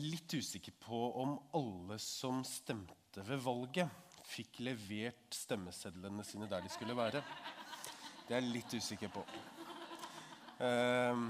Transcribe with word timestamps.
Er 0.00 0.06
litt 0.08 0.32
usikker 0.32 0.72
på 0.80 0.98
om 1.20 1.34
alle 1.52 1.98
som 2.00 2.38
stemte 2.48 3.20
ved 3.26 3.42
valget, 3.44 3.90
fikk 4.24 4.62
levert 4.64 5.34
stemmesedlene 5.36 6.24
sine 6.24 6.48
der 6.48 6.64
de 6.64 6.70
skulle 6.72 6.96
være. 6.96 7.20
Det 8.24 8.32
er 8.32 8.38
jeg 8.38 8.54
litt 8.54 8.76
usikker 8.80 9.12
på. 9.12 9.24
Eh, 10.64 11.20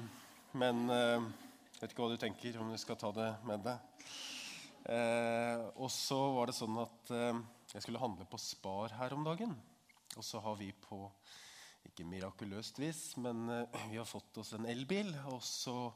men 0.62 0.84
jeg 0.86 1.80
vet 1.80 1.96
ikke 1.96 2.04
hva 2.04 2.12
du 2.14 2.22
tenker, 2.22 2.60
om 2.62 2.70
du 2.70 2.78
skal 2.78 3.00
ta 3.00 3.10
det 3.16 3.28
med 3.48 3.66
deg. 3.66 4.06
Eh, 4.86 5.66
og 5.82 5.90
så 5.90 6.20
var 6.36 6.52
det 6.52 6.56
sånn 6.60 6.78
at 6.84 7.10
eh, 7.16 7.42
jeg 7.74 7.84
skulle 7.84 8.04
handle 8.04 8.28
på 8.30 8.38
Spar 8.38 8.94
her 9.00 9.18
om 9.18 9.26
dagen. 9.26 9.56
Og 10.14 10.22
så 10.26 10.38
har 10.46 10.60
vi 10.60 10.70
på 10.76 11.08
ikke 11.90 12.06
mirakuløst 12.06 12.78
vis, 12.78 13.02
men 13.18 13.48
eh, 13.50 13.82
vi 13.90 13.98
har 13.98 14.06
fått 14.06 14.38
oss 14.44 14.54
en 14.54 14.70
elbil. 14.70 15.10
Og 15.34 15.42
så 15.42 15.90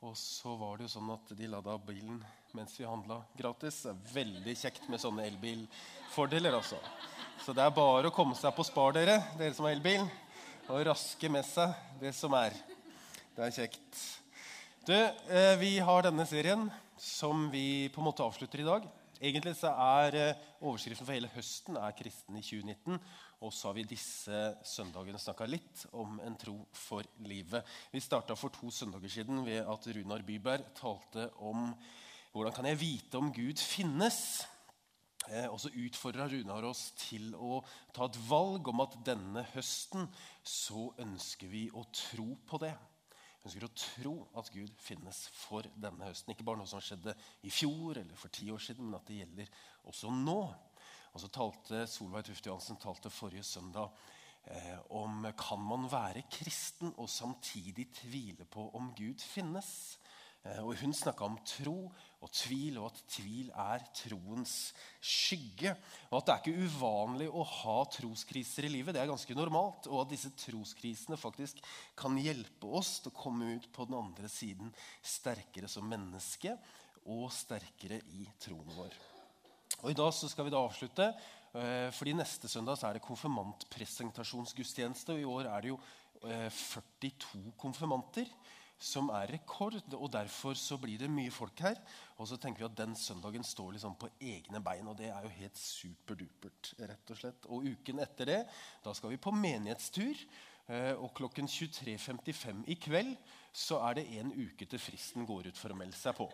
og 0.00 0.14
så 0.16 0.52
var 0.54 0.78
det 0.78 0.86
jo 0.86 0.92
sånn 0.92 1.08
at 1.10 1.32
de 1.34 1.48
lada 1.50 1.74
bilen 1.82 2.20
mens 2.54 2.76
vi 2.78 2.86
handla 2.86 3.18
gratis. 3.36 3.80
Veldig 4.12 4.54
kjekt 4.56 4.86
med 4.90 5.02
sånne 5.02 5.26
elbilfordeler, 5.26 6.54
altså. 6.54 6.78
Så 7.42 7.54
det 7.56 7.64
er 7.64 7.74
bare 7.74 8.10
å 8.10 8.14
komme 8.14 8.36
seg 8.38 8.54
på 8.54 8.66
Spar, 8.66 8.94
dere, 8.94 9.18
dere 9.38 9.56
som 9.56 9.66
har 9.66 9.74
elbil, 9.74 10.06
og 10.68 10.84
raske 10.86 11.30
med 11.32 11.46
seg 11.48 11.74
det 12.00 12.14
som 12.14 12.34
er. 12.38 12.54
Det 13.34 13.46
er 13.46 13.56
kjekt. 13.58 14.04
Du, 14.86 14.94
eh, 14.94 15.54
vi 15.58 15.74
har 15.82 16.06
denne 16.06 16.26
serien 16.30 16.68
som 16.98 17.48
vi 17.50 17.90
på 17.92 18.00
en 18.00 18.08
måte 18.08 18.24
avslutter 18.24 18.62
i 18.62 18.68
dag. 18.68 18.86
Egentlig 19.18 19.56
så 19.58 19.72
er 19.74 20.14
eh, 20.14 20.42
overskriften 20.62 21.06
for 21.06 21.16
hele 21.16 21.30
høsten 21.32 21.76
er 21.76 21.94
'Kristen 21.98 22.36
i 22.38 22.42
2019'. 22.42 22.98
Og 23.42 23.52
så 23.52 23.68
har 23.68 23.74
vi 23.74 23.82
disse 23.90 24.42
søndagene 24.62 25.18
snakka 25.18 25.46
litt 25.46 25.86
om 25.92 26.20
en 26.22 26.36
tro 26.38 26.54
for 26.72 27.02
livet. 27.26 27.66
Vi 27.92 28.00
starta 28.00 28.34
for 28.34 28.54
to 28.54 28.70
søndager 28.70 29.08
siden 29.10 29.44
ved 29.46 29.66
at 29.66 29.88
Runar 29.96 30.22
Byberg 30.22 30.70
talte 30.74 31.30
om 31.42 31.74
hvordan 32.32 32.54
kan 32.54 32.66
jeg 32.66 32.80
vite 32.80 33.18
om 33.18 33.32
Gud 33.34 33.58
finnes. 33.58 34.46
Eh, 35.28 35.46
og 35.50 35.58
så 35.60 35.72
utfordra 35.74 36.28
Runar 36.30 36.64
oss 36.64 36.92
til 36.96 37.34
å 37.34 37.58
ta 37.92 38.06
et 38.06 38.20
valg 38.28 38.68
om 38.70 38.80
at 38.80 38.94
denne 39.04 39.42
høsten 39.52 40.06
så 40.46 40.92
ønsker 40.98 41.50
vi 41.50 41.66
å 41.74 41.82
tro 41.90 42.36
på 42.46 42.62
det. 42.62 42.74
Ønsker 43.48 43.64
å 43.64 43.76
tro 43.80 44.10
at 44.36 44.50
Gud 44.52 44.74
finnes 44.76 45.22
for 45.32 45.64
denne 45.80 46.04
høsten. 46.04 46.34
Ikke 46.34 46.44
bare 46.44 46.60
noe 46.60 46.68
som 46.68 46.82
skjedde 46.84 47.14
i 47.48 47.52
fjor 47.52 47.96
eller 47.96 48.18
for 48.20 48.28
ti 48.28 48.50
år 48.52 48.60
siden, 48.60 48.90
men 48.90 48.98
at 48.98 49.08
det 49.08 49.22
gjelder 49.22 49.48
også 49.88 50.12
nå. 50.12 50.42
Og 51.14 51.22
så 51.22 51.30
talte 51.32 51.86
Solveig 51.88 52.26
Tufte 52.28 52.50
Johansen 52.50 52.76
talte 52.76 53.08
forrige 53.08 53.46
søndag 53.48 53.88
eh, 54.52 54.76
om 54.92 55.24
kan 55.40 55.64
man 55.64 55.88
være 55.88 56.26
kristen 56.28 56.92
og 57.00 57.08
samtidig 57.08 57.88
tvile 58.02 58.44
på 58.52 58.66
om 58.76 58.92
Gud 58.98 59.24
finnes. 59.24 59.70
Eh, 60.48 60.60
og 60.64 60.76
Hun 60.80 60.94
snakka 60.94 61.26
om 61.26 61.38
tro 61.46 61.90
og 62.18 62.30
tvil, 62.34 62.80
og 62.80 62.88
at 62.90 63.02
tvil 63.12 63.50
er 63.52 63.84
troens 63.94 64.72
skygge. 65.00 65.74
Og 66.10 66.18
at 66.18 66.26
det 66.26 66.34
er 66.34 66.40
ikke 66.42 66.66
uvanlig 66.66 67.28
å 67.30 67.44
ha 67.46 67.76
troskriser 67.94 68.66
i 68.66 68.72
livet. 68.72 68.96
Det 68.96 69.02
er 69.02 69.10
ganske 69.10 69.36
normalt. 69.38 69.86
Og 69.90 70.02
at 70.02 70.12
disse 70.14 70.32
troskrisene 70.46 71.18
faktisk 71.20 71.62
kan 71.98 72.18
hjelpe 72.18 72.70
oss 72.80 72.98
til 73.02 73.12
å 73.12 73.18
komme 73.18 73.44
ut 73.58 73.70
på 73.74 73.86
den 73.88 73.98
andre 74.00 74.28
siden 74.32 74.72
sterkere 75.02 75.70
som 75.70 75.86
menneske 75.88 76.56
og 77.08 77.30
sterkere 77.32 78.02
i 78.18 78.26
troen 78.42 78.74
vår. 78.76 78.92
Og 79.78 79.92
I 79.92 79.96
dag 79.96 80.10
så 80.14 80.28
skal 80.30 80.48
vi 80.48 80.52
da 80.52 80.58
avslutte, 80.58 81.06
eh, 81.54 81.90
fordi 81.94 82.16
neste 82.18 82.48
søndag 82.50 82.78
så 82.78 82.88
er 82.88 82.98
det 82.98 83.06
konfirmantpresentasjonsgudstjeneste. 83.06 85.12
og 85.12 85.20
I 85.20 85.24
år 85.24 85.44
er 85.46 85.60
det 85.62 85.70
jo 85.70 85.78
42 86.20 87.46
eh, 87.46 87.52
konfirmanter, 87.56 88.26
som 88.78 89.10
er 89.10 89.34
rekord. 89.34 89.78
og 89.92 90.10
Derfor 90.12 90.54
så 90.58 90.78
blir 90.78 90.98
det 90.98 91.10
mye 91.10 91.32
folk 91.34 91.60
her. 91.60 91.80
Og 92.18 92.28
så 92.30 92.38
tenker 92.38 92.64
vi 92.64 92.68
at 92.70 92.78
den 92.78 92.94
søndagen 92.96 93.44
står 93.44 93.72
liksom 93.76 93.96
på 93.98 94.10
egne 94.20 94.62
bein. 94.64 94.86
Og 94.88 94.96
det 94.98 95.10
er 95.10 95.24
jo 95.24 95.34
helt 95.40 95.58
superdupert. 95.58 96.74
rett 96.78 97.10
Og 97.10 97.18
slett. 97.18 97.48
Og 97.48 97.66
uken 97.66 98.04
etter 98.04 98.32
det 98.32 98.44
da 98.84 98.94
skal 98.94 99.10
vi 99.10 99.20
på 99.20 99.34
menighetstur. 99.34 100.24
Eh, 100.68 100.92
og 101.00 101.14
klokken 101.16 101.46
23.55 101.48 102.66
i 102.68 102.74
kveld 102.76 103.14
så 103.56 103.78
er 103.88 103.94
det 103.96 104.10
en 104.18 104.34
uke 104.36 104.66
til 104.68 104.80
fristen 104.82 105.24
går 105.24 105.48
ut 105.48 105.56
for 105.56 105.72
å 105.72 105.78
melde 105.78 105.96
seg 105.96 106.12
på. 106.18 106.26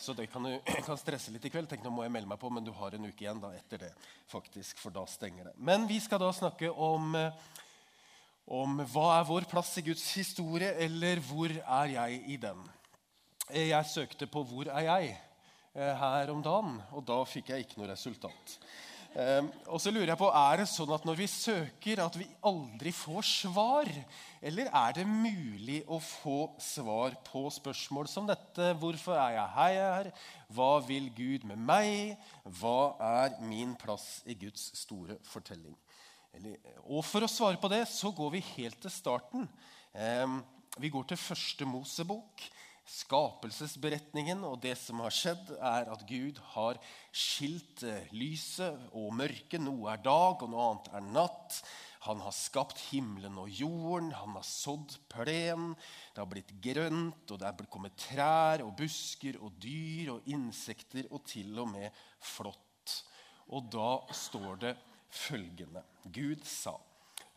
Så 0.00 0.14
det 0.16 0.30
kan 0.32 0.46
du 0.46 0.54
kan 0.86 0.96
stresse 0.98 1.34
litt 1.34 1.44
i 1.44 1.52
kveld. 1.52 1.68
Tenk, 1.68 1.84
nå 1.84 1.92
må 1.92 2.06
jeg 2.06 2.14
melde 2.14 2.30
meg 2.30 2.40
på, 2.40 2.50
Men 2.50 2.64
du 2.64 2.72
har 2.72 2.96
en 2.96 3.04
uke 3.04 3.26
igjen 3.26 3.42
da 3.42 3.52
etter 3.54 3.84
det, 3.84 3.92
faktisk, 4.32 4.80
for 4.80 4.94
da 4.94 5.04
stenger 5.10 5.50
det. 5.50 5.54
Men 5.60 5.84
vi 5.90 6.00
skal 6.00 6.22
da 6.22 6.32
snakke 6.32 6.72
om, 6.72 7.12
eh, 7.18 7.52
om 8.46 8.80
hva 8.92 9.06
er 9.18 9.28
vår 9.28 9.46
plass 9.48 9.72
i 9.80 9.84
Guds 9.86 10.04
historie, 10.18 10.74
eller 10.84 11.20
hvor 11.24 11.52
er 11.52 11.92
jeg 11.94 12.22
i 12.34 12.36
den? 12.40 12.60
Eh, 13.50 13.68
jeg 13.68 13.86
søkte 13.86 14.26
på 14.26 14.44
'Hvor 14.44 14.68
er 14.68 14.80
jeg?' 14.80 15.16
Eh, 15.76 15.96
her 15.98 16.30
om 16.30 16.42
dagen, 16.42 16.82
og 16.92 17.04
da 17.04 17.24
fikk 17.24 17.48
jeg 17.48 17.64
ikke 17.64 17.80
noe 17.80 17.90
resultat. 17.90 18.58
Um, 19.14 19.52
og 19.70 19.78
så 19.78 19.92
lurer 19.94 20.10
jeg 20.10 20.18
på, 20.18 20.26
Er 20.26 20.56
det 20.56 20.66
sånn 20.66 20.90
at 20.94 21.04
når 21.06 21.16
vi 21.20 21.26
søker, 21.30 22.00
at 22.02 22.16
vi 22.18 22.26
aldri 22.42 22.90
får 22.90 23.22
svar? 23.22 23.90
Eller 24.42 24.66
er 24.66 24.92
det 24.92 25.06
mulig 25.06 25.84
å 25.86 26.00
få 26.02 26.50
svar 26.58 27.14
på 27.22 27.44
spørsmål 27.54 28.08
som 28.10 28.26
dette? 28.26 28.72
Hvorfor 28.74 29.14
er 29.14 29.36
jeg 29.36 29.54
her? 29.54 30.10
Hva 30.50 30.72
vil 30.82 31.06
Gud 31.14 31.46
med 31.46 31.62
meg? 31.62 32.18
Hva 32.58 32.96
er 32.98 33.38
min 33.46 33.76
plass 33.78 34.24
i 34.26 34.34
Guds 34.34 34.72
store 34.78 35.20
fortelling? 35.30 35.76
Eller, 36.34 36.58
og 36.84 37.04
For 37.06 37.24
å 37.24 37.30
svare 37.30 37.60
på 37.60 37.70
det 37.72 37.84
så 37.90 38.12
går 38.14 38.36
vi 38.36 38.44
helt 38.54 38.80
til 38.82 38.92
starten. 38.92 39.48
Vi 40.74 40.90
går 40.90 41.06
til 41.10 41.20
første 41.20 41.66
Mosebok 41.68 42.42
skapelsesberetningen. 42.84 44.44
Og 44.46 44.60
det 44.62 44.76
som 44.80 45.02
har 45.04 45.14
skjedd, 45.14 45.54
er 45.56 45.88
at 45.92 46.04
Gud 46.08 46.40
har 46.54 46.80
skilt 47.14 47.84
eh, 47.86 48.12
lyset 48.16 48.78
og 48.92 49.14
mørket. 49.16 49.62
Noe 49.62 49.94
er 49.94 50.04
dag, 50.04 50.42
og 50.42 50.52
noe 50.52 50.68
annet 50.70 50.90
er 50.92 51.08
natt. 51.14 51.60
Han 52.04 52.20
har 52.20 52.36
skapt 52.36 52.82
himmelen 52.90 53.38
og 53.40 53.48
jorden, 53.48 54.10
han 54.12 54.34
har 54.36 54.44
sådd 54.44 54.98
plen. 55.08 55.70
Det 56.12 56.20
har 56.20 56.28
blitt 56.28 56.52
grønt, 56.66 57.24
og 57.32 57.40
det 57.40 57.48
er 57.48 57.70
kommet 57.72 57.96
trær 57.96 58.66
og 58.66 58.74
busker 58.76 59.40
og 59.40 59.56
dyr 59.62 60.12
og 60.18 60.28
insekter 60.28 61.08
og 61.08 61.24
til 61.30 61.56
og 61.62 61.70
med 61.72 62.04
flått. 62.20 62.98
Og 63.56 63.72
da 63.72 63.94
står 64.12 64.60
det 64.60 64.74
følgende 65.14 65.84
Gud 66.12 66.42
sa, 66.48 66.74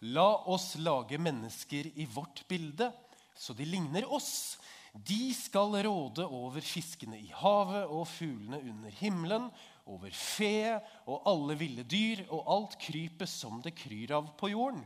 la 0.02 0.30
oss 0.50 0.76
lage 0.82 1.20
mennesker 1.22 1.92
i 1.96 2.08
vårt 2.10 2.44
bilde, 2.50 2.92
så 3.38 3.54
de 3.54 3.66
ligner 3.66 4.08
oss. 4.14 4.58
De 4.94 5.30
skal 5.36 5.76
råde 5.86 6.26
over 6.26 6.64
fiskene 6.66 7.20
i 7.22 7.30
havet 7.38 7.86
og 7.86 8.08
fuglene 8.10 8.60
under 8.66 8.94
himmelen, 8.98 9.50
over 9.88 10.12
fe 10.12 10.80
og 11.08 11.28
alle 11.30 11.56
ville 11.60 11.86
dyr 11.88 12.26
og 12.28 12.50
alt 12.52 12.78
krypet 12.82 13.30
som 13.30 13.62
det 13.64 13.76
kryr 13.78 14.16
av 14.18 14.34
på 14.40 14.50
jorden. 14.52 14.84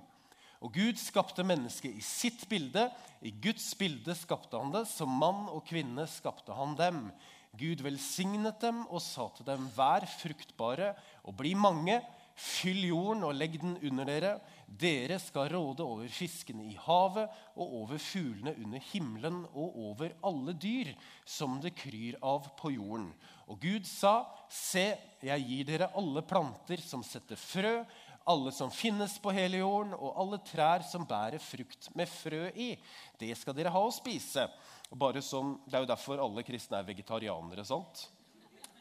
Og 0.62 0.76
Gud 0.76 1.00
skapte 1.02 1.46
mennesket 1.46 1.96
i 1.98 2.04
sitt 2.06 2.44
bilde. 2.50 2.86
I 3.26 3.32
Guds 3.34 3.72
bilde 3.80 4.14
skapte 4.14 4.60
han 4.62 4.70
det. 4.74 4.84
Som 4.92 5.16
mann 5.18 5.48
og 5.50 5.64
kvinne 5.66 6.06
skapte 6.10 6.54
han 6.54 6.76
dem. 6.78 7.08
Gud 7.58 7.82
velsignet 7.84 8.62
dem 8.62 8.84
og 8.86 9.02
sa 9.04 9.26
til 9.36 9.48
dem, 9.48 9.66
vær 9.76 10.06
fruktbare 10.22 10.94
og 11.26 11.36
bli 11.40 11.56
mange. 11.58 11.98
Fyll 12.36 12.86
jorden 12.88 13.26
og 13.28 13.36
legg 13.36 13.58
den 13.62 13.76
under 13.90 14.08
dere. 14.08 14.32
Dere 14.66 15.18
skal 15.20 15.50
råde 15.52 15.84
over 15.84 16.08
fiskene 16.12 16.64
i 16.70 16.78
havet 16.80 17.32
og 17.58 17.74
over 17.82 18.00
fuglene 18.02 18.54
under 18.64 18.84
himmelen 18.92 19.42
og 19.52 19.76
over 19.90 20.14
alle 20.24 20.56
dyr 20.56 20.94
som 21.28 21.60
det 21.64 21.74
kryr 21.76 22.20
av 22.24 22.48
på 22.60 22.72
jorden. 22.78 23.12
Og 23.52 23.60
Gud 23.62 23.90
sa, 23.90 24.24
se, 24.48 24.94
jeg 25.22 25.48
gir 25.50 25.68
dere 25.68 25.92
alle 26.00 26.24
planter 26.24 26.82
som 26.84 27.04
setter 27.04 27.40
frø, 27.40 27.82
alle 28.32 28.54
som 28.54 28.72
finnes 28.72 29.18
på 29.20 29.34
hele 29.34 29.60
jorden, 29.64 29.96
og 29.98 30.16
alle 30.22 30.40
trær 30.46 30.86
som 30.88 31.08
bærer 31.10 31.42
frukt 31.42 31.90
med 31.98 32.10
frø 32.10 32.48
i. 32.54 32.76
Det 33.20 33.34
skal 33.38 33.58
dere 33.58 33.74
ha 33.74 33.82
å 33.82 33.94
spise. 33.94 34.48
Bare 34.92 35.24
sånn, 35.26 35.58
Det 35.66 35.76
er 35.78 35.86
jo 35.86 35.94
derfor 35.94 36.22
alle 36.22 36.44
kristne 36.44 36.78
er 36.78 36.88
vegetarianere. 36.88 37.66
sant? 37.66 38.10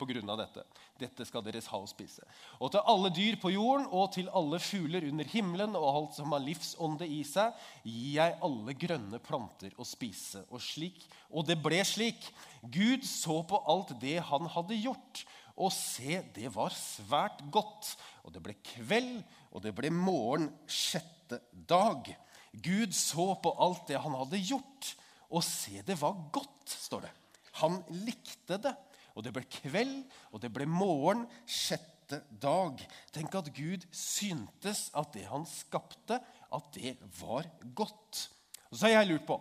Av 0.00 0.39
dette. 0.39 0.63
Dette 0.97 1.24
skal 1.28 1.42
deres 1.45 1.66
ha 1.69 1.77
å 1.77 1.89
spise. 1.89 2.24
Og 2.57 2.71
til 2.72 2.86
alle 2.89 3.10
dyr 3.13 3.36
på 3.41 3.51
jorden 3.53 3.84
og 3.92 4.15
til 4.15 4.30
alle 4.33 4.57
fugler 4.63 5.04
under 5.10 5.28
himmelen 5.28 5.77
og 5.77 5.89
alt 5.91 6.16
som 6.16 6.33
har 6.33 6.41
livsånde 6.41 7.04
i 7.04 7.21
seg, 7.28 7.53
gir 7.84 8.15
jeg 8.15 8.39
alle 8.47 8.77
grønne 8.80 9.21
planter 9.21 9.74
å 9.77 9.84
spise. 9.84 10.47
Og, 10.48 10.63
slik, 10.65 11.04
og 11.28 11.45
det 11.51 11.59
ble 11.60 11.83
slik. 11.84 12.30
Gud 12.65 13.04
så 13.04 13.42
på 13.45 13.60
alt 13.69 13.92
det 14.01 14.16
han 14.30 14.48
hadde 14.54 14.80
gjort, 14.80 15.24
og 15.60 15.69
se, 15.77 16.22
det 16.33 16.48
var 16.54 16.72
svært 16.72 17.45
godt. 17.53 17.92
Og 18.24 18.33
det 18.33 18.41
ble 18.45 18.57
kveld, 18.72 19.21
og 19.53 19.65
det 19.66 19.74
ble 19.77 19.92
morgen 19.92 20.48
sjette 20.65 21.42
dag. 21.53 22.09
Gud 22.57 22.97
så 22.97 23.34
på 23.42 23.53
alt 23.60 23.84
det 23.91 24.01
han 24.01 24.16
hadde 24.16 24.41
gjort, 24.41 24.95
og 25.30 25.45
se, 25.47 25.83
det 25.86 26.01
var 26.01 26.16
godt, 26.33 26.72
står 26.89 27.04
det. 27.04 27.13
Han 27.60 27.83
likte 28.07 28.59
det. 28.63 28.72
Og 29.21 29.27
det 29.27 29.34
ble 29.37 29.45
kveld, 29.53 29.99
og 30.33 30.41
det 30.41 30.49
ble 30.55 30.65
morgen 30.65 31.27
sjette 31.45 32.22
dag. 32.41 32.81
Tenk 33.13 33.34
at 33.37 33.51
Gud 33.53 33.84
syntes 33.93 34.87
at 34.97 35.13
det 35.13 35.27
han 35.28 35.45
skapte, 35.45 36.17
at 36.49 36.71
det 36.72 36.95
var 37.19 37.45
godt. 37.77 38.22
Og 38.71 38.78
så 38.78 38.89
har 38.89 39.03
jeg 39.03 39.13
lurt 39.13 39.28
på 39.28 39.37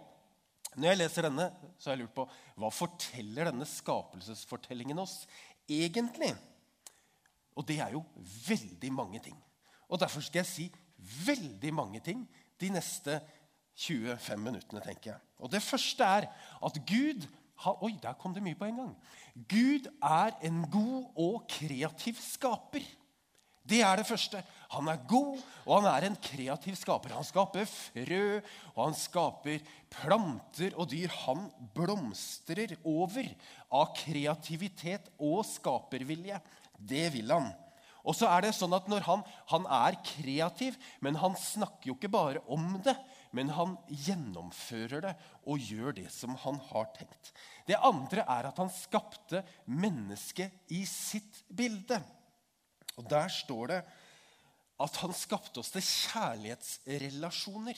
Når 0.76 0.92
jeg 0.92 1.00
leser 1.00 1.26
denne, 1.26 1.48
så 1.80 1.90
har 1.90 1.96
jeg 1.96 2.04
lurt 2.04 2.18
på 2.18 2.28
hva 2.60 2.70
forteller 2.70 3.50
denne 3.50 3.66
skapelsesfortellingen 3.66 5.00
oss 5.02 5.24
egentlig? 5.66 6.30
Og 7.58 7.66
det 7.68 7.80
er 7.82 7.96
jo 7.96 8.04
veldig 8.46 8.92
mange 8.94 9.24
ting. 9.24 9.40
Og 9.90 10.00
Derfor 10.00 10.22
skal 10.22 10.44
jeg 10.44 10.52
si 10.52 10.68
veldig 11.26 11.72
mange 11.74 12.04
ting 12.06 12.22
de 12.62 12.70
neste 12.76 13.18
25 13.80 14.44
minuttene. 14.44 14.84
tenker 14.84 15.14
jeg. 15.14 15.20
Og 15.40 15.52
Det 15.52 15.64
første 15.64 16.04
er 16.04 16.28
at 16.66 16.82
Gud 16.86 17.26
har, 17.64 17.84
Oi, 17.84 17.94
der 18.02 18.16
kom 18.20 18.34
det 18.36 18.44
mye 18.44 18.58
på 18.58 18.70
en 18.70 18.80
gang. 18.84 18.96
Gud 19.52 19.90
er 20.00 20.36
en 20.48 20.64
god 20.72 21.20
og 21.20 21.44
kreativ 21.52 22.20
skaper. 22.24 22.86
Det 23.70 23.82
er 23.86 24.00
det 24.00 24.08
første. 24.08 24.42
Han 24.74 24.88
er 24.90 25.02
god, 25.10 25.42
og 25.66 25.74
han 25.76 25.90
er 25.92 26.08
en 26.08 26.18
kreativ 26.24 26.78
skaper. 26.80 27.14
Han 27.14 27.28
skaper 27.28 27.68
frø, 27.70 28.40
og 28.74 28.84
han 28.88 28.98
skaper 28.98 29.60
planter 29.94 30.78
og 30.80 30.90
dyr. 30.90 31.12
Han 31.28 31.50
blomstrer 31.76 32.74
over 32.82 33.30
av 33.70 33.92
kreativitet 34.00 35.12
og 35.20 35.44
skapervilje. 35.46 36.40
Det 36.80 37.10
vil 37.14 37.36
han. 37.36 37.52
Og 38.08 38.16
så 38.16 38.30
er 38.32 38.48
det 38.48 38.56
sånn 38.58 38.74
at 38.74 38.88
han, 39.06 39.24
han 39.52 39.66
er 39.84 40.00
kreativ, 40.08 40.78
men 41.04 41.20
han 41.20 41.36
snakker 41.38 41.92
jo 41.92 41.98
ikke 41.98 42.12
bare 42.12 42.42
om 42.50 42.78
det, 42.86 42.96
men 43.36 43.52
han 43.54 43.76
gjennomfører 43.88 45.04
det 45.06 45.14
og 45.50 45.62
gjør 45.62 45.96
det 46.00 46.08
som 46.14 46.34
han 46.44 46.58
har 46.72 46.90
tenkt. 46.96 47.32
Det 47.68 47.78
andre 47.78 48.26
er 48.26 48.50
at 48.50 48.62
han 48.62 48.72
skapte 48.74 49.44
mennesket 49.70 50.74
i 50.74 50.82
sitt 50.90 51.44
bilde. 51.48 52.00
Og 52.98 53.06
Der 53.10 53.30
står 53.32 53.74
det 53.74 53.82
at 54.80 55.02
han 55.04 55.14
skapte 55.16 55.62
oss 55.62 55.74
til 55.74 55.84
kjærlighetsrelasjoner. 55.86 57.78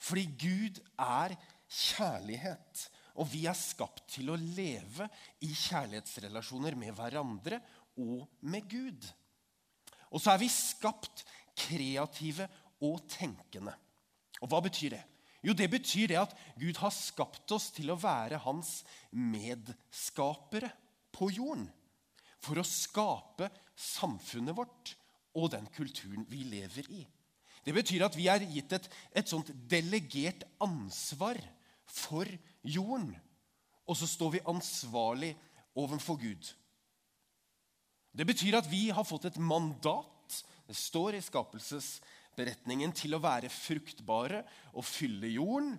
Fordi 0.00 0.24
Gud 0.40 0.80
er 0.96 1.36
kjærlighet. 1.68 2.86
Og 3.20 3.28
vi 3.30 3.44
er 3.50 3.58
skapt 3.58 4.06
til 4.14 4.32
å 4.32 4.38
leve 4.40 5.06
i 5.44 5.50
kjærlighetsrelasjoner 5.52 6.78
med 6.78 6.94
hverandre 6.96 7.60
og 8.00 8.24
med 8.48 8.66
Gud. 8.70 9.04
Og 10.10 10.22
så 10.22 10.32
er 10.32 10.42
vi 10.42 10.48
skapt 10.50 11.24
kreative 11.58 12.48
og 12.86 13.04
tenkende. 13.12 13.74
Og 14.40 14.50
hva 14.50 14.60
betyr 14.64 14.96
det? 14.96 15.02
Jo, 15.44 15.54
det 15.56 15.70
betyr 15.72 16.10
det 16.10 16.18
at 16.20 16.34
Gud 16.60 16.76
har 16.82 16.92
skapt 16.92 17.52
oss 17.56 17.70
til 17.72 17.92
å 17.92 17.98
være 18.00 18.42
hans 18.44 18.80
medskapere 19.16 20.68
på 21.16 21.30
jorden 21.32 21.68
for 22.40 22.60
å 22.60 22.66
skape 22.66 23.48
samfunnet 23.76 24.56
vårt 24.56 24.94
og 25.38 25.50
den 25.54 25.66
kulturen 25.72 26.26
vi 26.28 26.44
lever 26.48 26.88
i. 26.92 27.00
Det 27.64 27.74
betyr 27.76 28.06
at 28.06 28.16
vi 28.16 28.26
er 28.32 28.44
gitt 28.48 28.72
et, 28.72 28.86
et 29.12 29.28
sånt 29.28 29.50
delegert 29.68 30.46
ansvar 30.64 31.38
for 31.90 32.28
jorden. 32.64 33.12
Og 33.84 33.98
så 33.98 34.08
står 34.08 34.36
vi 34.36 34.46
ansvarlig 34.48 35.34
overfor 35.78 36.16
Gud. 36.20 36.52
Det 38.12 38.26
betyr 38.26 38.58
at 38.58 38.70
vi 38.70 38.88
har 38.90 39.06
fått 39.06 39.28
et 39.28 39.38
mandat. 39.38 40.40
Det 40.66 40.76
står 40.76 41.18
i 41.18 41.24
skapelsesberetningen 42.30 42.92
til 42.94 43.14
å 43.14 43.22
være 43.22 43.50
fruktbare 43.50 44.44
og 44.74 44.84
fylle 44.84 45.28
jorden. 45.28 45.78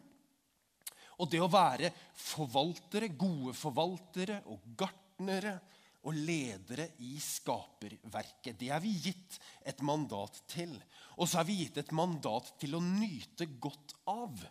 Og 1.19 1.29
det 1.29 1.41
å 1.41 1.49
være 1.51 1.91
forvaltere, 2.15 3.09
gode 3.09 3.53
forvaltere 3.53 4.41
og 4.49 4.59
gartnere 4.75 5.59
og 6.03 6.15
ledere 6.15 6.95
i 7.05 7.19
skaperverket. 7.19 8.57
Det 8.57 8.71
er 8.71 8.81
vi 8.81 8.95
gitt 8.97 9.39
et 9.63 9.81
mandat 9.81 10.41
til. 10.47 10.73
Og 11.17 11.27
så 11.29 11.41
er 11.41 11.45
vi 11.45 11.59
gitt 11.61 11.77
et 11.77 11.91
mandat 11.91 12.55
til 12.59 12.75
å 12.75 12.81
nyte 12.81 13.45
godt 13.59 13.93
av 14.09 14.41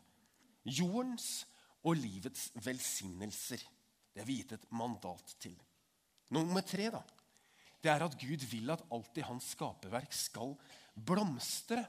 jordens 0.62 1.44
og 1.82 1.96
livets 1.98 2.52
velsignelser. 2.62 3.58
Det 4.14 4.22
er 4.22 4.28
vi 4.28 4.38
gitt 4.42 4.54
et 4.54 4.70
mandat 4.70 5.34
til. 5.40 5.56
Nummer 6.30 6.62
tre 6.62 6.90
da, 6.94 7.02
det 7.82 7.90
er 7.90 8.04
at 8.04 8.14
Gud 8.20 8.44
vil 8.52 8.70
at 8.70 8.84
alt 8.92 9.18
i 9.18 9.26
hans 9.26 9.50
skaperverk 9.56 10.12
skal 10.14 10.54
blomstre. 11.06 11.82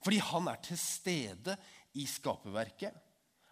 Fordi 0.00 0.20
han 0.30 0.48
er 0.48 0.60
til 0.64 0.78
stede 0.80 1.56
i 1.98 2.06
skaperverket. 2.08 2.94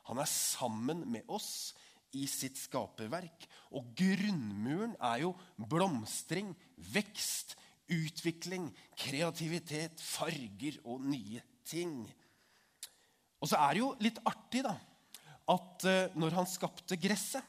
Han 0.09 0.21
er 0.23 0.31
sammen 0.31 1.05
med 1.13 1.29
oss 1.29 1.75
i 2.17 2.25
sitt 2.31 2.57
skaperverk. 2.57 3.45
Og 3.77 3.91
grunnmuren 3.99 4.95
er 5.11 5.25
jo 5.27 5.35
blomstring, 5.71 6.55
vekst, 6.95 7.57
utvikling, 7.93 8.71
kreativitet, 8.97 10.01
farger 10.01 10.79
og 10.85 11.05
nye 11.05 11.43
ting. 11.69 12.01
Og 13.39 13.51
så 13.51 13.61
er 13.61 13.77
det 13.77 13.83
jo 13.83 13.93
litt 14.03 14.21
artig 14.29 14.65
da, 14.67 14.75
at 15.49 15.85
uh, 15.89 16.17
når 16.19 16.41
han 16.41 16.49
skapte 16.49 16.99
gresset, 17.01 17.45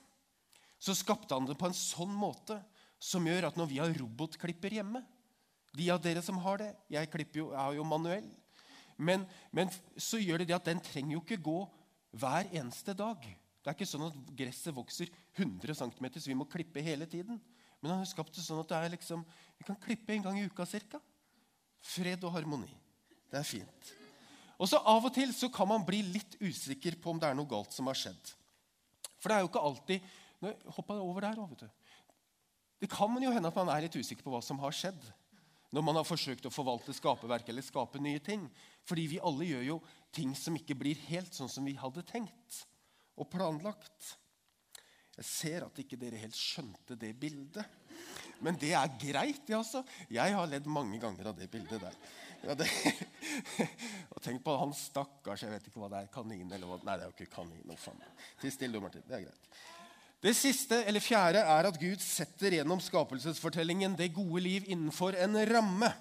så 0.79 0.95
skapte 0.95 1.35
han 1.35 1.47
det 1.47 1.57
på 1.59 1.67
en 1.67 1.75
sånn 1.75 2.11
måte 2.15 2.55
som 3.03 3.25
gjør 3.27 3.49
at 3.49 3.57
når 3.59 3.67
vi 3.67 3.79
har 3.81 3.95
robotklipper 3.99 4.77
hjemme 4.77 5.01
De 5.77 5.89
av 5.93 6.01
dere 6.01 6.21
som 6.25 6.37
har 6.41 6.61
det 6.61 6.69
Jeg 6.89 7.09
klipper 7.13 7.43
jo, 7.43 7.49
jeg 7.53 7.61
har 7.61 7.75
jo 7.77 7.85
manuell. 7.85 8.29
Men, 8.99 9.23
men 9.55 9.69
så 9.95 10.19
gjør 10.19 10.41
det 10.41 10.49
det 10.49 10.57
at 10.57 10.67
den 10.67 10.81
trenger 10.83 11.15
jo 11.15 11.21
ikke 11.23 11.39
gå 11.45 11.59
hver 12.19 12.49
eneste 12.51 12.95
dag. 12.97 13.21
Det 13.23 13.71
er 13.71 13.77
ikke 13.77 13.87
sånn 13.87 14.07
at 14.09 14.17
gresset 14.35 14.75
vokser 14.75 15.11
100 15.37 15.77
cm, 15.77 16.09
så 16.17 16.27
vi 16.31 16.35
må 16.35 16.47
klippe 16.49 16.83
hele 16.83 17.07
tiden. 17.07 17.39
Men 17.79 17.93
han 17.93 18.01
har 18.01 18.09
skapt 18.09 18.35
det 18.35 18.43
sånn 18.43 18.59
at 18.59 18.71
det 18.71 18.79
er 18.79 18.93
liksom, 18.95 19.23
vi 19.59 19.67
kan 19.67 19.79
klippe 19.79 20.15
en 20.15 20.25
gang 20.25 20.39
i 20.39 20.47
uka 20.49 20.67
ca. 20.67 20.99
Fred 21.79 22.25
og 22.27 22.33
harmoni. 22.35 22.71
Det 23.31 23.39
er 23.39 23.47
fint. 23.47 23.91
Og 24.59 24.67
så 24.67 24.81
Av 24.83 25.05
og 25.05 25.13
til 25.15 25.31
så 25.35 25.47
kan 25.53 25.69
man 25.69 25.85
bli 25.87 26.01
litt 26.03 26.35
usikker 26.41 26.97
på 26.99 27.13
om 27.13 27.21
det 27.21 27.29
er 27.29 27.37
noe 27.37 27.47
galt 27.47 27.71
som 27.75 27.87
har 27.87 27.95
skjedd. 27.95 28.33
For 29.19 29.31
det 29.31 29.37
er 29.37 29.45
jo 29.45 29.51
ikke 29.51 29.67
alltid 29.69 30.15
Hoppa 30.71 30.95
over 31.03 31.25
der 31.25 31.39
òg, 31.43 31.49
vet 31.51 31.65
du. 31.65 32.03
Det 32.79 32.87
kan 32.87 33.11
jo 33.19 33.31
hende 33.35 33.49
at 33.51 33.57
man 33.59 33.67
er 33.73 33.83
litt 33.83 33.97
usikker 33.99 34.23
på 34.23 34.31
hva 34.31 34.39
som 34.43 34.59
har 34.61 34.71
skjedd. 34.71 35.01
Når 35.69 35.85
man 35.85 35.99
har 35.99 36.07
forsøkt 36.07 36.47
å 36.49 36.53
forvalte 36.53 36.95
skaperverket 36.97 37.51
eller 37.53 37.65
skape 37.65 38.01
nye 38.01 38.21
ting. 38.25 38.47
Fordi 38.89 39.05
vi 39.11 39.19
alle 39.21 39.45
gjør 39.51 39.67
jo 39.67 39.77
ting 40.15 40.33
som 40.37 40.55
ikke 40.57 40.77
blir 40.77 40.97
helt 41.09 41.35
sånn 41.35 41.51
som 41.51 41.67
vi 41.67 41.75
hadde 41.77 42.05
tenkt 42.09 42.63
og 43.19 43.29
planlagt. 43.29 44.15
Jeg 45.19 45.27
ser 45.27 45.65
at 45.67 45.81
ikke 45.81 45.99
dere 45.99 46.21
helt 46.21 46.37
skjønte 46.37 46.95
det 46.97 47.11
bildet. 47.19 47.65
Men 48.39 48.55
det 48.59 48.71
er 48.77 48.93
greit, 49.01 49.41
det 49.47 49.57
altså. 49.57 49.83
Jeg 50.09 50.35
har 50.35 50.47
ledd 50.47 50.67
mange 50.71 50.99
ganger 51.01 51.31
av 51.31 51.37
det 51.37 51.49
bildet 51.51 51.83
der. 51.83 51.97
Ja, 52.47 52.55
det, 52.55 52.69
og 54.13 54.21
tenk 54.23 54.39
på 54.45 54.53
han 54.55 54.71
stakkars 54.71 55.41
Jeg 55.43 55.51
vet 55.51 55.65
ikke 55.67 55.81
hva 55.81 55.89
det 55.91 56.05
er. 56.05 56.13
Kanin 56.13 56.53
eller 56.55 56.69
hva 56.69 56.77
Nei, 56.87 56.95
det 56.95 57.03
er 57.03 57.11
jo 57.11 57.17
ikke 57.17 57.33
kanin. 57.33 58.07
Til 58.39 58.55
stille, 58.55 58.79
Martin. 58.79 59.03
Det 59.09 59.17
er 59.17 59.27
greit. 59.27 59.59
Det 60.19 60.33
siste, 60.35 60.81
eller 60.83 60.99
fjerde, 60.99 61.39
er 61.39 61.67
at 61.69 61.79
Gud 61.79 62.01
setter 62.03 62.57
gjennom 62.57 62.81
skapelsesfortellingen 62.83 63.95
det 63.95 64.11
gode 64.15 64.41
liv 64.43 64.65
innenfor 64.67 65.15
en 65.15 65.37
ramme. 65.47 65.91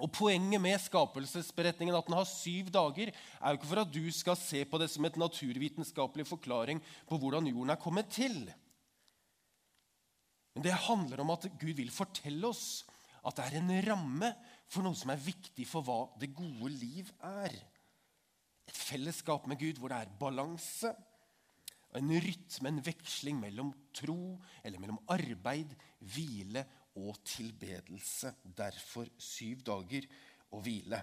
Og 0.00 0.10
Poenget 0.16 0.62
med 0.62 0.80
skapelsesberetningen, 0.80 1.94
at 1.94 2.08
den 2.08 2.16
har 2.16 2.26
syv 2.26 2.72
dager, 2.72 3.12
er 3.12 3.52
jo 3.52 3.60
ikke 3.60 3.68
for 3.70 3.82
at 3.84 3.92
du 3.92 4.02
skal 4.16 4.38
se 4.40 4.64
på 4.64 4.80
det 4.80 4.88
som 4.90 5.04
et 5.06 5.20
naturvitenskapelig 5.20 6.26
forklaring 6.26 6.80
på 7.06 7.20
hvordan 7.20 7.46
jorden 7.52 7.74
er 7.74 7.82
kommet 7.82 8.08
til. 8.10 8.40
Men 10.54 10.64
det 10.64 10.74
handler 10.88 11.20
om 11.20 11.34
at 11.34 11.46
Gud 11.60 11.76
vil 11.76 11.92
fortelle 11.92 12.48
oss 12.48 12.86
at 13.24 13.36
det 13.36 13.44
er 13.44 13.60
en 13.60 13.72
ramme 13.86 14.32
for 14.70 14.84
noe 14.84 14.96
som 14.98 15.12
er 15.12 15.20
viktig 15.20 15.66
for 15.68 15.84
hva 15.84 16.00
det 16.20 16.32
gode 16.36 16.72
liv 16.72 17.08
er. 17.20 17.52
Et 18.64 18.78
fellesskap 18.78 19.46
med 19.50 19.60
Gud 19.60 19.78
hvor 19.80 19.92
det 19.92 20.00
er 20.00 20.16
balanse, 20.20 20.94
en 21.98 22.14
rytme, 22.20 22.70
en 22.70 22.84
veksling 22.84 23.40
mellom 23.40 23.72
tro 23.94 24.36
eller 24.62 24.82
mellom 24.82 25.00
arbeid, 25.14 25.74
hvile 26.14 26.64
og 27.00 27.18
tilbedelse. 27.26 28.34
Derfor 28.44 29.10
syv 29.18 29.62
dager 29.66 30.08
å 30.54 30.62
hvile. 30.64 31.00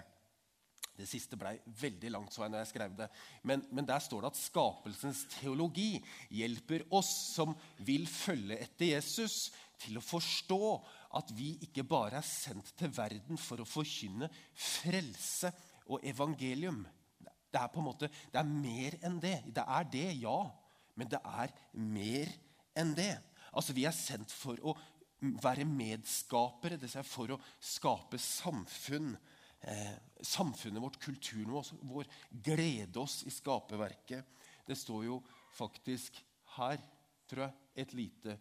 Det 0.92 1.06
siste 1.08 1.38
blei 1.40 1.54
veldig 1.80 2.10
langt, 2.12 2.34
så 2.34 2.44
jeg 2.44 2.52
når 2.52 2.62
jeg 2.62 2.70
skrev 2.74 2.96
det. 2.98 3.08
Men, 3.48 3.62
men, 3.72 3.86
der 3.88 4.02
står 4.04 4.22
det 4.22 4.32
at 4.34 4.40
skapelsens 4.40 5.22
teologi 5.38 5.96
hjelper 6.36 6.84
oss 6.92 7.10
som 7.32 7.54
vil 7.80 8.04
følge 8.10 8.60
etter 8.60 8.92
Jesus, 8.92 9.46
til 9.82 9.98
å 9.98 10.04
forstå 10.04 10.64
at 11.18 11.32
vi 11.34 11.54
ikke 11.64 11.82
bare 11.88 12.20
er 12.20 12.26
sendt 12.26 12.74
til 12.78 12.92
verden 12.94 13.40
for 13.40 13.62
å 13.62 13.66
forkynne 13.66 14.28
frelse 14.52 15.50
og 15.88 16.04
evangelium. 16.06 16.84
Det 17.22 17.60
er 17.60 17.72
på 17.72 17.80
en 17.80 17.88
måte, 17.88 18.08
det 18.32 18.38
er 18.40 18.52
mer 18.52 18.98
enn 19.02 19.18
det. 19.20 19.38
Det 19.48 19.64
er 19.64 19.88
det, 19.92 20.06
ja. 20.22 20.38
Men 20.98 21.10
det 21.12 21.20
er 21.24 21.52
mer 21.72 22.32
enn 22.78 22.94
det. 22.96 23.14
Altså, 23.52 23.74
Vi 23.76 23.84
er 23.88 23.96
sendt 23.96 24.32
for 24.32 24.58
å 24.64 24.76
være 25.22 25.64
medskapere, 25.68 26.78
det 26.80 26.90
er 26.96 27.06
for 27.06 27.34
å 27.34 27.40
skape 27.62 28.18
samfunn. 28.18 29.14
Eh, 29.62 29.94
samfunnet 30.26 30.82
vårt, 30.82 30.98
kulturen 30.98 31.52
vår, 31.86 32.08
glede 32.30 32.98
oss 32.98 33.20
i 33.28 33.30
skaperverket. 33.30 34.26
Det 34.66 34.74
står 34.78 35.04
jo 35.06 35.20
faktisk 35.54 36.18
her, 36.56 36.82
tror 37.30 37.46
jeg, 37.46 37.54
et 37.84 37.94
lite 37.94 38.36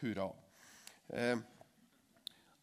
hurra. 0.00 0.32
Eh, 1.14 1.38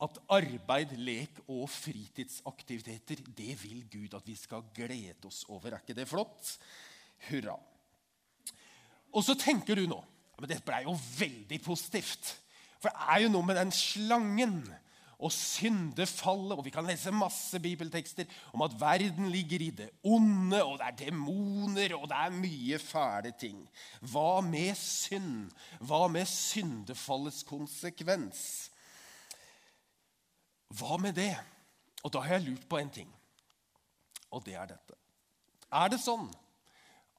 at 0.01 0.21
arbeid, 0.33 0.95
lek 0.97 1.43
og 1.45 1.67
fritidsaktiviteter, 1.69 3.21
det 3.37 3.53
vil 3.61 3.85
Gud 3.85 4.15
at 4.17 4.27
vi 4.27 4.35
skal 4.35 4.65
glede 4.73 5.29
oss 5.29 5.43
over. 5.47 5.75
Er 5.75 5.83
ikke 5.83 5.95
det 5.95 6.09
flott? 6.09 6.55
Hurra. 7.29 7.55
Og 9.11 9.25
så 9.25 9.35
tenker 9.35 9.75
du 9.75 9.87
nå 9.89 9.99
men 10.41 10.49
Dette 10.49 10.65
ble 10.65 10.79
jo 10.87 10.95
veldig 11.19 11.59
positivt. 11.61 12.31
For 12.81 12.89
det 12.89 13.09
er 13.13 13.19
jo 13.21 13.33
noe 13.35 13.45
med 13.45 13.59
den 13.59 13.73
slangen 13.75 14.55
og 15.21 15.29
syndefallet. 15.35 16.55
Og 16.57 16.65
vi 16.65 16.73
kan 16.73 16.87
lese 16.89 17.13
masse 17.13 17.61
bibeltekster 17.61 18.25
om 18.57 18.65
at 18.65 18.73
verden 18.81 19.29
ligger 19.29 19.61
i 19.61 19.69
det 19.83 19.91
onde, 20.01 20.63
og 20.65 20.79
det 20.81 20.87
er 20.87 20.97
demoner, 21.03 21.93
og 21.93 22.09
det 22.09 22.17
er 22.17 22.33
mye 22.41 22.81
fæle 22.81 23.35
ting. 23.37 23.61
Hva 24.01 24.41
med 24.41 24.73
synd? 24.81 25.53
Hva 25.77 26.07
med 26.09 26.25
syndefallets 26.25 27.45
konsekvens? 27.45 28.43
Hva 30.73 30.97
med 30.97 31.19
det? 31.21 31.35
Og 32.01 32.15
da 32.15 32.25
har 32.25 32.39
jeg 32.39 32.47
lurt 32.47 32.65
på 32.65 32.81
en 32.81 32.89
ting, 32.89 33.09
og 34.33 34.41
det 34.47 34.57
er 34.57 34.71
dette. 34.73 34.97
Er 35.69 35.91
det 35.93 36.01
sånn 36.01 36.31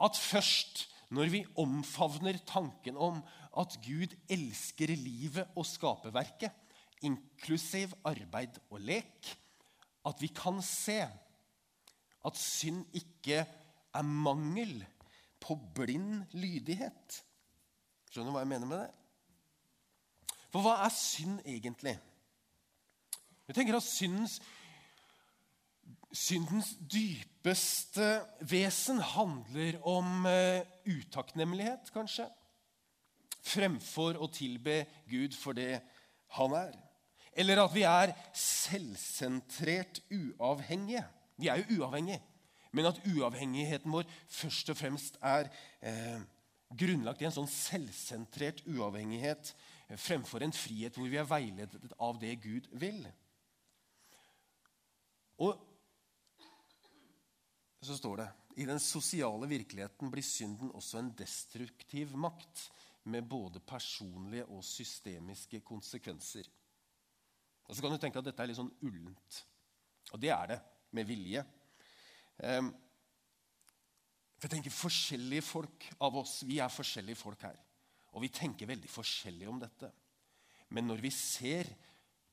at 0.03 0.19
først 0.19 0.89
når 1.13 1.33
vi 1.33 1.43
omfavner 1.61 2.39
tanken 2.49 2.97
om 2.97 3.21
at 3.61 3.77
Gud 3.85 4.15
elsker 4.33 4.95
livet 4.97 5.59
og 5.59 5.67
skaperverket, 5.69 6.53
inklusiv 7.03 7.93
arbeid 8.07 8.57
og 8.71 8.81
lek, 8.81 9.33
at 10.07 10.23
vi 10.23 10.31
kan 10.35 10.63
se 10.65 11.03
at 12.23 12.39
synd 12.39 12.85
ikke 12.97 13.43
er 13.43 14.03
mangel 14.07 14.81
på 15.43 15.59
blind 15.75 16.23
lydighet. 16.39 17.19
Skjønner 18.09 18.31
du 18.31 18.37
hva 18.37 18.45
jeg 18.45 18.53
mener 18.55 18.71
med 18.71 18.83
det? 18.85 18.91
For 20.53 20.65
hva 20.65 20.79
er 20.85 20.95
synd 20.95 21.41
egentlig? 21.45 21.97
Jeg 23.49 23.59
tenker 23.59 23.79
at 23.79 23.89
syndens 23.89 24.41
Syndens 26.13 26.75
dypeste 26.93 28.05
vesen 28.45 28.99
handler 29.01 29.79
om 29.89 30.27
uh, 30.29 30.61
utakknemlighet, 30.87 31.91
kanskje. 31.95 32.29
Fremfor 33.43 34.21
å 34.23 34.29
tilbe 34.33 34.85
Gud 35.11 35.35
for 35.37 35.57
det 35.59 35.81
han 36.39 36.55
er. 36.57 36.77
Eller 37.33 37.63
at 37.63 37.73
vi 37.75 37.85
er 37.89 38.13
selvsentrert 38.37 40.03
uavhengige. 40.13 41.05
Vi 41.41 41.49
er 41.49 41.63
jo 41.63 41.81
uavhengige, 41.81 42.21
men 42.73 42.89
at 42.89 43.01
uavhengigheten 43.09 43.93
vår 43.93 44.09
først 44.29 44.71
og 44.73 44.79
fremst 44.79 45.17
er 45.25 45.49
eh, 45.81 46.21
grunnlagt 46.79 47.23
i 47.23 47.29
en 47.29 47.35
sånn 47.35 47.51
selvsentrert 47.51 48.63
uavhengighet 48.69 49.55
eh, 49.89 49.99
fremfor 50.01 50.45
en 50.45 50.55
frihet 50.57 50.97
hvor 50.97 51.09
vi 51.09 51.21
er 51.21 51.29
veiledet 51.29 51.97
av 51.99 52.21
det 52.21 52.37
Gud 52.45 52.69
vil. 52.81 53.01
Og 55.43 55.57
så 57.83 57.97
står 57.99 58.23
det 58.23 58.29
i 58.57 58.67
den 58.69 58.81
sosiale 58.83 59.49
virkeligheten 59.49 60.11
blir 60.13 60.25
synden 60.27 60.73
også 60.77 61.01
en 61.01 61.13
destruktiv 61.17 62.15
makt 62.19 62.67
med 63.11 63.27
både 63.27 63.63
personlige 63.65 64.47
og 64.47 64.65
systemiske 64.65 65.61
konsekvenser. 65.67 66.47
Og 67.69 67.77
Så 67.77 67.83
kan 67.83 67.93
du 67.93 67.99
tenke 67.99 68.19
at 68.19 68.27
dette 68.27 68.43
er 68.43 68.51
litt 68.51 68.59
sånn 68.59 68.75
ullent. 68.85 69.43
Og 70.13 70.21
det 70.21 70.33
er 70.35 70.51
det, 70.53 70.61
med 70.93 71.09
vilje. 71.09 71.45
Um, 72.43 72.73
for 74.37 74.49
jeg 74.49 74.57
tenker 74.57 74.75
Forskjellige 74.75 75.45
folk 75.47 75.87
av 76.03 76.17
oss, 76.21 76.43
vi 76.45 76.59
er 76.61 76.73
forskjellige 76.73 77.21
folk 77.21 77.47
her. 77.47 77.59
Og 78.13 78.25
vi 78.25 78.33
tenker 78.35 78.69
veldig 78.69 78.91
forskjellig 78.91 79.49
om 79.49 79.61
dette. 79.63 79.89
Men 80.75 80.89
når 80.89 81.05
vi 81.05 81.11
ser 81.15 81.71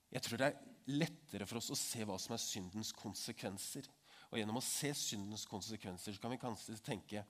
Jeg 0.10 0.24
tror 0.26 0.40
det 0.42 0.48
er 0.48 0.70
lettere 0.90 1.46
for 1.46 1.60
oss 1.60 1.70
å 1.70 1.78
se 1.78 2.02
hva 2.02 2.16
som 2.18 2.34
er 2.34 2.42
syndens 2.42 2.90
konsekvenser. 2.98 3.86
Og 4.30 4.38
gjennom 4.38 4.60
å 4.60 4.66
se 4.66 4.92
syndens 4.98 5.46
konsekvenser 5.50 6.14
så 6.14 6.22
kan 6.22 6.34
vi 6.34 6.42
kanskje 6.42 6.78
tenke 6.86 7.26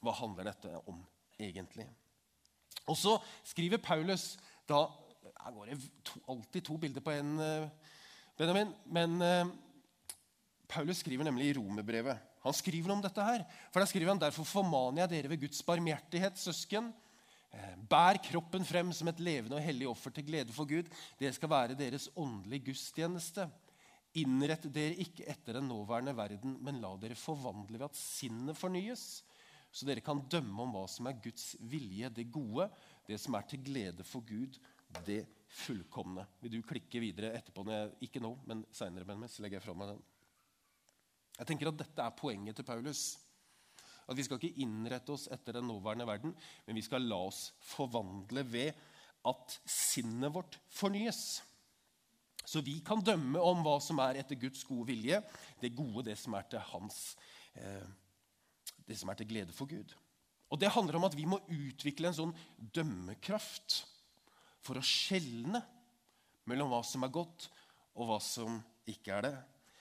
Hva 0.00 0.14
handler 0.16 0.48
dette 0.48 0.72
om 0.88 1.02
egentlig? 1.36 1.86
Og 2.88 2.96
så 2.98 3.18
skriver 3.46 3.82
Paulus 3.82 4.34
da 4.68 4.86
Her 5.40 5.52
går 5.52 5.70
det 5.70 5.78
to, 6.06 6.20
alltid 6.32 6.64
to 6.64 6.78
bilder 6.80 7.04
på 7.04 7.12
en 7.12 7.34
uh, 7.40 7.92
Benjamin. 8.38 8.72
Men 8.86 9.20
uh, 9.20 9.52
Paulus 10.70 11.02
skriver 11.02 11.26
nemlig 11.26 11.50
i 11.50 11.54
romerbrevet. 11.58 12.26
Han 12.44 12.56
skriver 12.56 12.92
om 12.94 13.02
dette 13.04 13.24
her. 13.24 13.44
For 13.72 13.82
der 13.82 13.90
skriver 13.90 14.14
han 14.14 14.20
derfor 14.20 14.48
formaner 14.48 15.04
jeg 15.04 15.12
dere 15.12 15.32
ved 15.32 15.42
Guds 15.44 15.60
barmhjertighet, 15.66 16.38
søsken. 16.40 16.88
Eh, 17.50 17.72
bær 17.90 18.20
kroppen 18.22 18.64
frem 18.64 18.92
som 18.94 19.10
et 19.10 19.20
levende 19.20 19.58
og 19.58 19.64
hellig 19.64 19.88
offer 19.90 20.14
til 20.14 20.24
glede 20.28 20.54
for 20.54 20.68
Gud. 20.70 20.88
Det 21.18 21.32
skal 21.34 21.50
være 21.50 21.78
deres 21.78 22.08
åndelige 22.16 22.70
gudstjeneste. 22.70 23.48
Innrett 24.18 24.64
dere 24.74 24.96
ikke 24.98 25.26
etter 25.30 25.60
den 25.60 25.68
nåværende 25.70 26.16
verden, 26.18 26.56
men 26.64 26.80
la 26.82 26.96
dere 26.98 27.18
forvandle 27.18 27.78
ved 27.78 27.86
at 27.86 27.98
sinnet 27.98 28.58
fornyes, 28.58 29.04
så 29.70 29.86
dere 29.86 30.02
kan 30.02 30.24
dømme 30.26 30.64
om 30.64 30.72
hva 30.74 30.82
som 30.90 31.06
er 31.06 31.20
Guds 31.22 31.52
vilje, 31.70 32.10
det 32.10 32.26
gode, 32.34 32.66
det 33.06 33.20
som 33.22 33.36
er 33.38 33.46
til 33.46 33.62
glede 33.62 34.06
for 34.06 34.26
Gud, 34.26 34.58
det 35.06 35.22
fullkomne. 35.62 36.24
Vil 36.42 36.56
du 36.56 36.66
klikke 36.66 37.02
videre 37.02 37.30
etterpå? 37.38 37.62
Ikke 38.02 38.22
nå, 38.22 38.32
men 38.50 38.64
seinere. 38.74 39.14
Legger 39.14 39.60
jeg 39.60 39.64
fra 39.64 39.76
meg 39.78 39.92
den. 39.92 40.00
Jeg 41.38 41.48
tenker 41.48 41.70
at 41.70 41.78
Dette 41.80 42.04
er 42.04 42.16
poenget 42.18 42.58
til 42.58 42.66
Paulus. 42.66 43.04
At 44.10 44.18
Vi 44.18 44.26
skal 44.26 44.40
ikke 44.40 44.64
innrette 44.64 45.14
oss 45.14 45.28
etter 45.30 45.60
den 45.60 45.68
nåværende 45.70 46.06
verden, 46.08 46.34
men 46.66 46.76
vi 46.76 46.82
skal 46.82 47.06
la 47.06 47.20
oss 47.28 47.52
forvandle 47.62 48.42
ved 48.42 48.74
at 49.30 49.60
sinnet 49.70 50.34
vårt 50.34 50.58
fornyes. 50.74 51.42
Så 52.44 52.62
vi 52.64 52.78
kan 52.84 53.02
dømme 53.04 53.40
om 53.44 53.62
hva 53.64 53.76
som 53.84 54.00
er 54.02 54.20
etter 54.20 54.38
Guds 54.40 54.62
gode 54.66 54.88
vilje, 54.90 55.20
det 55.60 55.74
gode, 55.76 56.06
det 56.08 56.16
som 56.18 56.34
er 56.38 56.46
til 56.50 56.62
hans 56.72 57.00
eh, 57.54 57.88
Det 58.86 58.96
som 58.98 59.10
er 59.12 59.20
til 59.20 59.28
glede 59.30 59.54
for 59.54 59.70
Gud. 59.70 59.92
Og 60.50 60.58
Det 60.58 60.72
handler 60.74 60.96
om 60.98 61.06
at 61.06 61.14
vi 61.14 61.28
må 61.30 61.38
utvikle 61.46 62.10
en 62.10 62.16
sånn 62.16 62.32
dømmekraft 62.58 63.84
for 64.64 64.80
å 64.80 64.84
skjelne 64.84 65.60
mellom 66.50 66.72
hva 66.72 66.80
som 66.86 67.04
er 67.06 67.12
godt, 67.14 67.46
og 67.94 68.08
hva 68.08 68.18
som 68.22 68.58
ikke 68.88 69.14
er 69.14 69.26
det. 69.28 69.36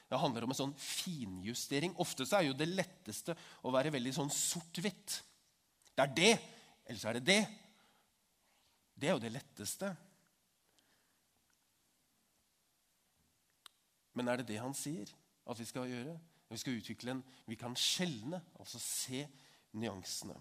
Det 0.10 0.20
handler 0.20 0.46
om 0.46 0.54
en 0.54 0.58
sånn 0.58 0.75
finjustering. 0.82 1.96
Ofte 2.01 2.25
så 2.25 2.39
er 2.39 2.50
jo 2.50 2.58
det 2.58 2.70
letteste 2.70 3.36
å 3.66 3.74
være 3.74 3.94
veldig 3.94 4.13
sånn 4.16 4.32
sort-hvitt. 4.34 5.20
Det 5.94 6.06
er 6.06 6.13
det, 6.18 6.32
eller 6.86 7.01
så 7.01 7.12
er 7.12 7.20
det 7.20 7.25
det. 7.30 7.42
Det 9.00 9.10
er 9.10 9.16
jo 9.16 9.24
det 9.24 9.34
letteste. 9.34 9.92
Men 14.19 14.27
er 14.27 14.41
det 14.41 14.49
det 14.51 14.59
han 14.59 14.75
sier 14.75 15.07
at 15.47 15.59
vi 15.59 15.65
skal 15.69 15.88
gjøre? 15.88 16.17
Vi 16.49 16.59
skal 16.59 16.79
utvikle 16.81 17.15
en 17.15 17.25
Vi 17.47 17.55
kan 17.55 17.75
skjelne, 17.77 18.41
altså 18.59 18.81
se 18.83 19.23
nyansene. 19.79 20.35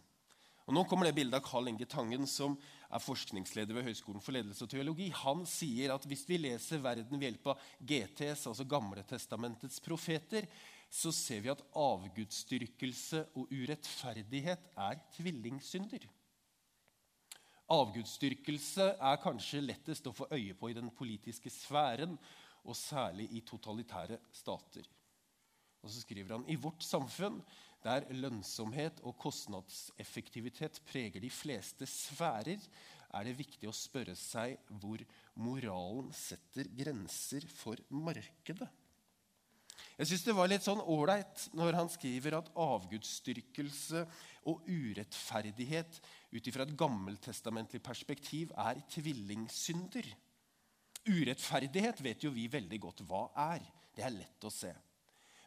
Og 0.68 0.74
Nå 0.76 0.82
kommer 0.84 1.08
det 1.08 1.14
bildet 1.16 1.38
av 1.38 1.46
Carl 1.46 1.70
Inge 1.70 1.86
Tangen, 1.88 2.26
som 2.28 2.58
er 2.92 3.00
forskningsleder 3.00 3.76
ved 3.76 3.86
Høgskolen 3.86 4.20
for 4.20 4.36
ledelse 4.36 4.66
og 4.66 4.72
teologi. 4.72 5.06
Han 5.22 5.46
sier 5.48 5.94
at 5.94 6.04
hvis 6.04 6.26
vi 6.28 6.36
leser 6.42 6.82
verden 6.84 7.14
ved 7.14 7.24
hjelp 7.24 7.46
av 7.54 7.62
GTS, 7.80 8.42
altså 8.50 8.66
Gamletestamentets 8.68 9.80
profeter, 9.84 10.44
så 10.92 11.12
ser 11.12 11.40
vi 11.44 11.52
at 11.52 11.62
avgudsdyrkelse 11.72 13.22
og 13.38 13.48
urettferdighet 13.48 14.68
er 14.76 15.00
tvillingsynder. 15.16 16.04
Avgudsdyrkelse 17.72 18.90
er 18.96 19.22
kanskje 19.24 19.64
lettest 19.64 20.08
å 20.08 20.16
få 20.16 20.28
øye 20.32 20.56
på 20.56 20.68
i 20.68 20.76
den 20.76 20.92
politiske 20.96 21.52
sfæren 21.52 22.16
og 22.64 22.76
særlig 22.76 23.28
i 23.36 23.44
totalitære 23.46 24.18
stater. 24.32 24.86
Og 25.82 25.90
så 25.90 26.02
skriver 26.02 26.36
han 26.36 26.46
i 26.50 26.58
vårt 26.58 26.82
samfunn, 26.82 27.40
der 27.84 28.08
lønnsomhet 28.10 28.98
og 29.06 29.14
kostnadseffektivitet 29.22 30.80
preger 30.88 31.22
de 31.22 31.30
fleste 31.30 31.86
sfærer, 31.86 32.58
er 33.14 33.24
det 33.24 33.38
viktig 33.38 33.68
å 33.70 33.76
spørre 33.76 34.16
seg 34.18 34.58
hvor 34.82 35.00
moralen 35.40 36.10
setter 36.12 36.68
grenser 36.76 37.46
for 37.48 37.80
markedet. 37.94 38.68
Jeg 39.98 40.10
syns 40.10 40.24
det 40.26 40.34
var 40.36 40.50
litt 40.50 40.66
sånn 40.66 40.82
ålreit 40.82 41.48
når 41.58 41.78
han 41.78 41.90
skriver 41.90 42.36
at 42.38 42.50
avgudsdyrkelse 42.58 44.04
og 44.50 44.66
urettferdighet 44.66 46.00
ut 46.34 46.50
ifra 46.50 46.66
et 46.66 46.76
gammeltestamentlig 46.78 47.80
perspektiv 47.82 48.52
er 48.58 48.82
tvillingsynder. 48.92 50.06
Urettferdighet 51.08 52.00
vet 52.04 52.24
jo 52.24 52.32
vi 52.34 52.46
veldig 52.52 52.78
godt 52.82 53.02
hva 53.08 53.28
er. 53.48 53.64
Det 53.96 54.04
er 54.06 54.14
lett 54.14 54.44
å 54.44 54.52
se. 54.52 54.70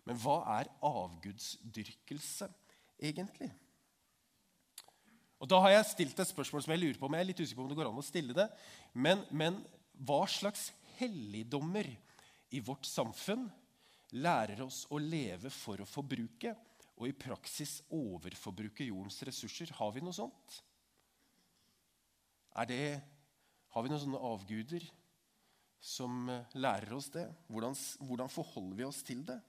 Men 0.07 0.17
hva 0.19 0.41
er 0.57 0.71
avgudsdyrkelse 0.85 2.49
egentlig? 3.01 3.51
Og 5.41 5.49
Da 5.49 5.57
har 5.63 5.73
jeg 5.73 5.89
stilt 5.89 6.19
et 6.21 6.29
spørsmål 6.29 6.63
som 6.65 6.73
jeg 6.73 6.81
lurer 6.83 6.97
på 6.99 7.07
om 7.07 7.15
jeg 7.17 7.23
er 7.23 7.29
litt 7.31 7.41
usikker 7.41 7.57
på 7.57 7.63
om 7.65 7.71
det 7.71 7.77
går 7.79 7.89
an 7.89 8.01
å 8.01 8.05
stille 8.05 8.35
det. 8.37 8.47
Men, 8.93 9.23
men 9.33 9.57
hva 10.05 10.21
slags 10.29 10.69
helligdommer 10.99 11.89
i 12.53 12.61
vårt 12.61 12.85
samfunn 12.85 13.47
lærer 14.21 14.61
oss 14.65 14.83
å 14.91 14.99
leve 15.01 15.49
for 15.53 15.81
å 15.81 15.87
forbruke, 15.89 16.53
og 17.01 17.07
i 17.09 17.17
praksis 17.17 17.79
overforbruke 17.95 18.85
jordens 18.85 19.17
ressurser? 19.25 19.71
Har 19.79 19.95
vi 19.95 20.03
noe 20.05 20.13
sånt? 20.13 20.59
Det, 22.69 22.83
har 23.73 23.81
vi 23.81 23.89
noen 23.89 24.03
sånne 24.03 24.21
avguder 24.27 24.85
som 25.81 26.29
eh, 26.29 26.57
lærer 26.61 26.93
oss 26.93 27.09
det. 27.13 27.25
Hvordan, 27.49 27.75
hvordan, 28.05 28.29
forholder 28.29 28.77
vi 28.77 28.85
oss 28.85 29.01
til 29.03 29.25
det? 29.25 29.39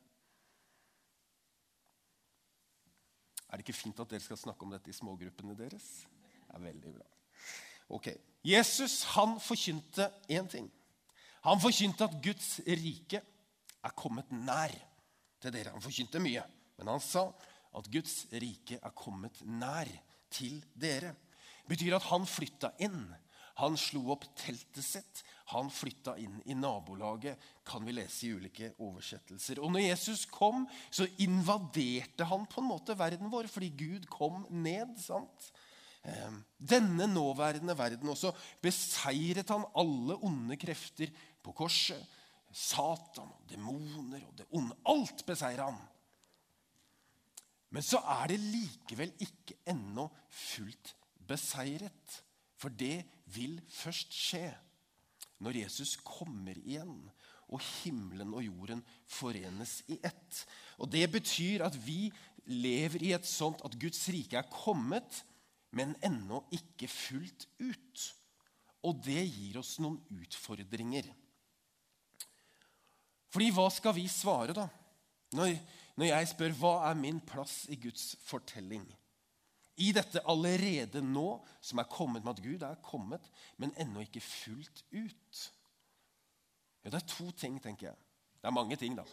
Er 3.48 3.60
det 3.60 3.66
ikke 3.66 3.76
fint 3.76 4.00
at 4.00 4.08
dere 4.08 4.24
skal 4.24 4.40
snakke 4.40 4.64
om 4.64 4.72
dette 4.72 4.88
i 4.88 4.96
smågruppene 4.96 5.56
deres? 5.58 5.88
Det 6.48 6.56
er 6.56 6.64
veldig 6.64 6.94
bra. 6.96 7.08
Ok, 7.92 8.08
Jesus 8.48 9.02
han 9.12 9.36
forkynte 9.40 10.08
én 10.32 10.48
ting. 10.48 10.70
Han 11.44 11.60
forkynte 11.60 12.06
at 12.06 12.16
Guds 12.24 12.60
rike 12.64 13.20
er 13.82 13.94
kommet 13.98 14.30
nær 14.32 14.72
til 15.42 15.52
dere. 15.52 15.74
Han 15.74 15.84
forkynte 15.84 16.22
mye, 16.22 16.44
men 16.78 16.90
han 16.94 17.02
sa 17.02 17.26
at 17.76 17.90
Guds 17.92 18.22
rike 18.32 18.78
er 18.78 18.94
kommet 18.96 19.42
nær 19.44 19.90
til 20.32 20.62
dere. 20.72 21.12
Det 21.62 21.74
betyr 21.74 21.98
at 21.98 22.08
han 22.08 22.24
flytta 22.28 22.72
inn. 22.84 23.04
Han 23.60 23.76
slo 23.76 24.06
opp 24.14 24.24
teltet 24.38 24.84
sitt. 24.86 25.22
Han 25.52 25.70
flytta 25.72 26.16
inn 26.20 26.38
i 26.48 26.56
nabolaget, 26.56 27.40
kan 27.66 27.84
vi 27.86 27.94
lese 27.94 28.26
i 28.26 28.32
ulike 28.36 28.72
oversettelser. 28.82 29.60
Og 29.62 29.72
når 29.74 29.86
Jesus 29.86 30.24
kom, 30.30 30.64
så 30.90 31.06
invaderte 31.24 32.26
han 32.28 32.46
på 32.50 32.62
en 32.62 32.70
måte 32.70 32.96
verden 32.98 33.30
vår, 33.32 33.50
fordi 33.52 33.72
Gud 33.76 34.08
kom 34.12 34.46
ned. 34.50 34.96
sant? 35.02 35.52
Ehm, 36.04 36.42
denne 36.58 37.06
nåværende 37.06 37.78
verden. 37.78 38.08
også 38.08 38.32
beseiret 38.62 39.48
han 39.48 39.64
alle 39.76 40.16
onde 40.24 40.56
krefter 40.56 41.12
på 41.42 41.52
korset. 41.52 42.06
Satan 42.52 43.30
og 43.32 43.48
demoner 43.48 44.26
og 44.26 44.38
det 44.38 44.46
onde. 44.50 44.76
Alt 44.86 45.26
beseirer 45.26 45.70
han. 45.70 45.78
Men 47.70 47.82
så 47.82 47.98
er 47.98 48.26
det 48.28 48.40
likevel 48.40 49.12
ikke 49.20 49.56
ennå 49.66 50.08
fullt 50.28 50.94
beseiret. 51.28 52.18
For 52.56 52.68
det 52.68 53.04
vil 53.32 53.56
først 53.70 54.12
skje 54.12 54.52
når 55.42 55.64
Jesus 55.64 55.96
kommer 56.06 56.58
igjen 56.62 56.96
og 57.52 57.60
himmelen 57.82 58.32
og 58.32 58.44
jorden 58.46 58.80
forenes 59.10 59.80
i 59.92 59.98
ett. 60.00 60.44
Og 60.80 60.90
Det 60.90 61.04
betyr 61.12 61.66
at 61.66 61.76
vi 61.76 62.12
lever 62.46 63.02
i 63.02 63.12
et 63.16 63.26
sånt 63.28 63.62
at 63.66 63.76
Guds 63.78 64.08
rike 64.10 64.38
er 64.38 64.50
kommet, 64.50 65.22
men 65.70 65.94
ennå 66.04 66.42
ikke 66.52 66.88
fullt 66.90 67.46
ut. 67.60 68.06
Og 68.82 68.98
det 69.04 69.20
gir 69.28 69.60
oss 69.60 69.76
noen 69.82 70.00
utfordringer. 70.10 71.06
Fordi 73.32 73.52
hva 73.54 73.68
skal 73.72 73.94
vi 73.96 74.08
svare, 74.10 74.56
da? 74.56 74.66
Når, 75.32 75.54
når 75.96 76.10
jeg 76.10 76.32
spør 76.32 76.56
hva 76.58 76.72
er 76.90 76.98
min 76.98 77.20
plass 77.24 77.62
i 77.72 77.78
Guds 77.80 78.12
fortelling? 78.26 78.84
I 79.80 79.92
dette 79.96 80.20
allerede 80.28 81.00
nå, 81.04 81.40
som 81.64 81.80
er 81.80 81.88
kommet 81.90 82.24
med 82.24 82.36
at 82.36 82.44
Gud 82.44 82.64
er 82.66 82.80
kommet, 82.84 83.24
men 83.56 83.72
ennå 83.80 84.04
ikke 84.04 84.20
fullt 84.20 84.84
ut. 84.92 85.42
Ja, 86.84 86.90
Det 86.90 86.98
er 87.02 87.06
to 87.08 87.30
ting, 87.30 87.60
tenker 87.62 87.86
jeg. 87.86 87.96
Det 88.42 88.48
er 88.48 88.58
mange 88.58 88.76
ting, 88.76 88.96
da. 88.96 89.04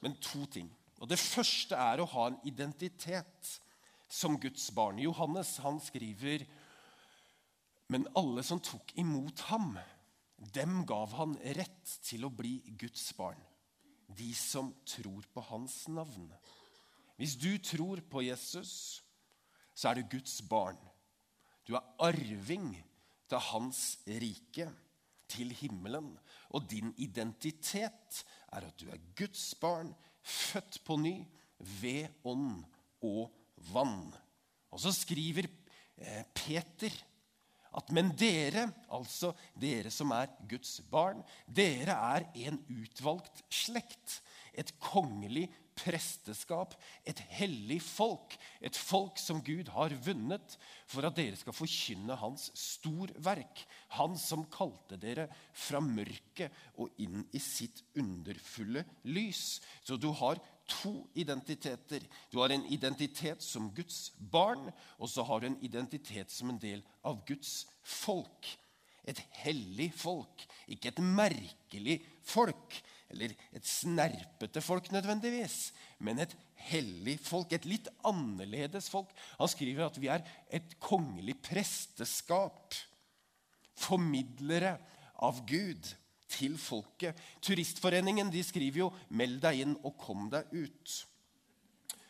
Men 0.00 0.16
to 0.16 0.46
ting. 0.46 0.70
Og 1.00 1.08
Det 1.08 1.18
første 1.18 1.74
er 1.74 2.00
å 2.00 2.08
ha 2.08 2.26
en 2.28 2.40
identitet 2.44 3.60
som 4.08 4.38
Guds 4.40 4.70
barn. 4.70 4.98
Johannes 4.98 5.56
han 5.64 5.80
skriver 5.80 6.46
Men 7.88 8.06
alle 8.16 8.42
som 8.42 8.60
tok 8.60 8.94
imot 8.96 9.40
ham, 9.50 9.76
dem 10.54 10.86
gav 10.86 11.12
han 11.12 11.34
rett 11.58 11.98
til 12.02 12.24
å 12.24 12.30
bli 12.32 12.62
Guds 12.78 13.10
barn. 13.12 13.40
De 14.08 14.32
som 14.34 14.72
tror 14.86 15.26
på 15.34 15.40
hans 15.50 15.88
navn. 15.88 16.30
Hvis 17.18 17.36
du 17.36 17.58
tror 17.58 18.00
på 18.00 18.22
Jesus, 18.24 19.01
så 19.74 19.90
er 19.90 20.00
du 20.00 20.16
Guds 20.16 20.40
barn. 20.48 20.78
Du 21.66 21.74
er 21.78 21.86
arving 22.02 22.74
til 23.30 23.44
hans 23.50 23.82
rike, 24.06 24.68
til 25.32 25.52
himmelen. 25.56 26.12
Og 26.52 26.66
din 26.70 26.92
identitet 27.00 28.24
er 28.52 28.66
at 28.68 28.80
du 28.80 28.90
er 28.92 29.00
Guds 29.16 29.54
barn, 29.60 29.94
født 30.22 30.82
på 30.86 30.98
ny 31.00 31.16
ved 31.80 32.12
ånd 32.28 32.62
og 33.02 33.32
vann. 33.72 34.12
Og 34.72 34.80
så 34.82 34.92
skriver 34.94 35.48
eh, 35.48 36.22
Peter 36.34 36.92
at 37.72 37.88
men 37.94 38.10
dere, 38.20 38.66
altså 38.92 39.32
dere 39.56 39.90
som 39.92 40.12
er 40.12 40.32
Guds 40.48 40.76
barn, 40.92 41.22
dere 41.48 41.96
er 42.12 42.26
en 42.44 42.58
utvalgt 42.68 43.40
slekt. 43.52 44.20
Et 44.52 44.68
kongelig 44.82 45.46
presteskap, 45.78 46.74
et 47.08 47.18
hellig 47.36 47.80
folk, 47.84 48.36
et 48.60 48.76
folk 48.76 49.18
som 49.20 49.42
Gud 49.44 49.70
har 49.74 49.94
vunnet, 50.04 50.56
for 50.90 51.06
at 51.08 51.16
dere 51.16 51.38
skal 51.40 51.56
forkynne 51.56 52.16
hans 52.20 52.50
storverk. 52.58 53.64
Han 53.96 54.16
som 54.20 54.44
kalte 54.52 54.98
dere 55.00 55.28
fra 55.56 55.80
mørket 55.84 56.52
og 56.76 56.92
inn 57.02 57.24
i 57.32 57.42
sitt 57.42 57.84
underfulle 57.98 58.84
lys. 59.08 59.60
Så 59.84 59.96
du 60.00 60.10
har 60.22 60.40
to 60.68 60.94
identiteter. 61.18 62.04
Du 62.30 62.38
har 62.40 62.52
en 62.52 62.66
identitet 62.72 63.42
som 63.42 63.70
Guds 63.74 64.12
barn, 64.16 64.70
og 64.98 65.10
så 65.10 65.24
har 65.26 65.42
du 65.42 65.50
en 65.50 65.60
identitet 65.64 66.30
som 66.32 66.52
en 66.52 66.60
del 66.62 66.84
av 67.04 67.22
Guds 67.28 67.62
folk. 67.82 68.48
Et 69.02 69.18
hellig 69.42 69.90
folk, 69.98 70.44
ikke 70.70 70.92
et 70.92 71.02
merkelig 71.02 71.98
folk 72.22 72.76
eller 73.12 73.34
et 73.52 73.66
snerpete 73.68 74.62
folk 74.64 74.90
nødvendigvis, 74.92 75.72
men 76.00 76.22
et 76.22 76.34
hellig 76.70 77.18
folk, 77.22 77.52
et 77.52 77.66
litt 77.68 77.90
annerledes 78.08 78.88
folk. 78.92 79.12
Han 79.38 79.50
skriver 79.50 79.86
at 79.86 79.98
vi 80.00 80.10
er 80.12 80.24
et 80.52 80.76
kongelig 80.82 81.36
presteskap, 81.44 82.74
formidlere 83.82 84.76
av 85.22 85.42
Gud 85.48 85.92
til 86.32 86.56
folket. 86.60 87.18
Turistforeningen 87.44 88.30
de 88.32 88.42
skriver 88.44 88.84
jo 88.84 88.92
'Meld 89.10 89.40
deg 89.42 89.64
inn 89.64 89.76
og 89.82 89.96
kom 89.98 90.30
deg 90.30 90.48
ut'. 90.52 91.04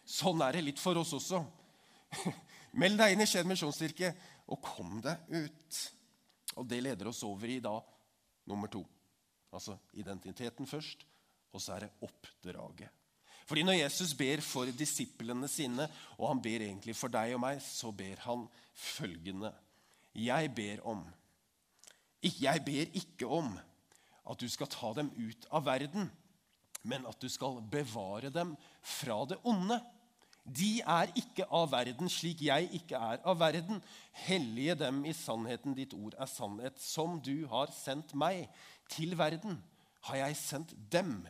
Sånn 0.05 0.43
er 0.43 0.53
det 0.53 0.65
litt 0.65 0.81
for 0.83 0.99
oss 1.01 1.13
også. 1.17 1.43
Meld 2.81 2.99
deg 3.01 3.15
inn 3.15 3.25
i 3.25 3.27
Skien 3.29 3.49
misjonskirke 3.49 4.13
og 4.49 4.61
kom 4.65 5.01
deg 5.05 5.17
ut. 5.29 5.79
Og 6.61 6.67
det 6.69 6.83
leder 6.85 7.09
oss 7.09 7.23
over 7.25 7.49
i 7.49 7.61
da 7.65 7.79
nummer 8.49 8.69
to. 8.69 8.83
Altså 9.53 9.77
identiteten 9.93 10.67
først, 10.67 11.07
og 11.53 11.61
så 11.61 11.77
er 11.77 11.87
det 11.87 11.91
oppdraget. 12.03 12.89
Fordi 13.47 13.65
når 13.67 13.73
Jesus 13.73 14.15
ber 14.15 14.41
for 14.41 14.71
disiplene 14.79 15.49
sine, 15.51 15.89
og 16.19 16.29
han 16.29 16.43
ber 16.43 16.63
egentlig 16.65 16.95
for 16.97 17.13
deg 17.13 17.35
og 17.37 17.43
meg, 17.43 17.61
så 17.65 17.91
ber 17.93 18.23
han 18.25 18.47
følgende 18.73 19.53
Jeg 20.15 20.55
ber 20.55 20.87
om 20.87 21.05
Jeg 22.23 22.65
ber 22.65 22.97
ikke 22.97 23.27
om 23.27 23.59
at 24.31 24.41
du 24.41 24.49
skal 24.49 24.71
ta 24.71 24.93
dem 24.95 25.11
ut 25.19 25.47
av 25.51 25.65
verden, 25.67 26.11
men 26.83 27.07
at 27.07 27.19
du 27.21 27.29
skal 27.29 27.59
bevare 27.71 28.31
dem 28.31 28.55
fra 28.83 29.25
det 29.27 29.39
onde. 29.43 29.81
De 30.43 30.81
er 30.81 31.11
ikke 31.19 31.47
av 31.55 31.69
verden, 31.71 32.09
slik 32.11 32.41
jeg 32.43 32.69
ikke 32.79 32.99
er 32.99 33.21
av 33.27 33.39
verden. 33.39 33.83
Hellige 34.25 34.75
dem 34.81 35.05
i 35.07 35.15
sannheten, 35.15 35.75
ditt 35.75 35.95
ord 35.95 36.17
er 36.19 36.31
sannhet. 36.31 36.79
Som 36.83 37.21
du 37.23 37.47
har 37.51 37.71
sendt 37.75 38.15
meg 38.19 38.49
til 38.93 39.17
verden, 39.19 39.59
har 40.09 40.19
jeg 40.25 40.37
sendt 40.37 40.75
dem 40.93 41.23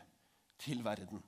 til 0.63 0.83
verden. 0.85 1.23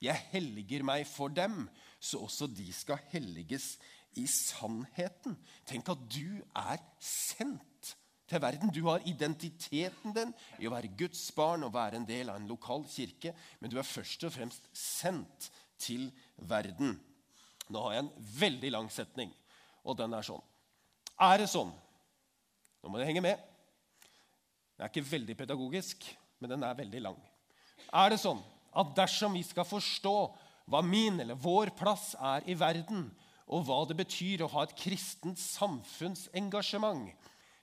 Jeg 0.00 0.16
helliger 0.32 0.84
meg 0.86 1.04
for 1.08 1.28
dem, 1.28 1.66
så 2.00 2.22
også 2.24 2.48
de 2.48 2.70
skal 2.72 3.00
helliges 3.12 3.74
i 4.18 4.24
sannheten. 4.26 5.36
Tenk 5.68 5.90
at 5.92 6.06
du 6.10 6.40
er 6.56 6.80
sendt 7.04 7.94
til 8.30 8.42
verden. 8.42 8.72
Du 8.72 8.86
har 8.88 9.04
identiteten 9.08 10.14
din 10.16 10.32
i 10.58 10.68
å 10.68 10.72
være 10.72 10.92
Guds 10.98 11.26
barn 11.36 11.66
og 11.66 11.74
være 11.74 12.00
en 12.00 12.08
del 12.08 12.32
av 12.32 12.40
en 12.40 12.48
lokal 12.50 12.86
kirke, 12.88 13.34
men 13.60 13.72
du 13.72 13.78
er 13.78 13.86
først 13.86 14.24
og 14.24 14.34
fremst 14.34 14.70
sendt 14.76 15.50
til 15.80 16.08
verden. 16.48 16.96
Nå 17.70 17.84
har 17.84 17.96
jeg 17.96 18.06
en 18.06 18.14
veldig 18.40 18.72
lang 18.72 18.90
setning, 18.92 19.30
og 19.84 19.98
den 20.00 20.16
er 20.16 20.26
sånn. 20.26 20.42
Er 21.20 21.42
det 21.42 21.52
sånn 21.52 21.72
Nå 22.80 22.88
må 22.88 22.96
du 22.96 23.04
henge 23.04 23.20
med. 23.20 23.36
Den 24.80 24.86
er 24.86 24.94
ikke 24.94 25.10
veldig 25.10 25.34
pedagogisk, 25.36 26.06
men 26.40 26.54
den 26.54 26.62
er 26.64 26.76
veldig 26.78 27.00
lang. 27.04 27.16
Er 27.92 28.06
det 28.08 28.16
sånn 28.22 28.38
at 28.80 28.94
dersom 28.96 29.34
vi 29.36 29.42
skal 29.44 29.66
forstå 29.68 30.12
hva 30.72 30.80
min 30.80 31.18
eller 31.20 31.36
vår 31.36 31.74
plass 31.76 32.14
er 32.16 32.46
i 32.48 32.54
verden, 32.56 33.10
og 33.52 33.66
hva 33.68 33.82
det 33.84 33.98
betyr 33.98 34.40
å 34.40 34.48
ha 34.54 34.62
et 34.64 34.72
kristent 34.80 35.36
samfunnsengasjement, 35.36 37.10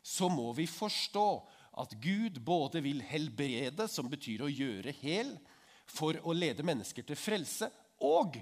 så 0.05 0.29
må 0.29 0.51
vi 0.59 0.67
forstå 0.69 1.25
at 1.81 1.95
Gud 2.03 2.37
både 2.45 2.83
vil 2.85 3.01
helbrede, 3.01 3.87
som 3.89 4.11
betyr 4.13 4.43
å 4.45 4.51
gjøre 4.53 4.93
hel, 4.99 5.31
for 5.89 6.19
å 6.21 6.35
lede 6.37 6.65
mennesker 6.69 7.07
til 7.07 7.17
frelse, 7.17 7.71
og 8.05 8.37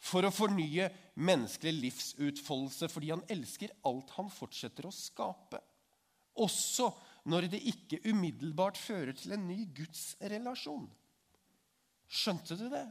for 0.00 0.24
å 0.24 0.32
fornye 0.32 0.88
menneskelig 1.20 1.76
livsutfoldelse, 1.82 2.88
fordi 2.88 3.12
han 3.12 3.26
elsker 3.28 3.76
alt 3.84 4.16
han 4.16 4.32
fortsetter 4.32 4.88
å 4.88 4.94
skape. 5.04 5.60
Også 6.40 6.88
når 7.26 7.48
det 7.50 7.62
ikke 7.72 7.98
umiddelbart 8.06 8.78
fører 8.78 9.16
til 9.18 9.34
en 9.34 9.48
ny 9.48 9.64
gudsrelasjon. 9.74 10.86
Skjønte 12.06 12.54
du 12.58 12.68
det? 12.70 12.84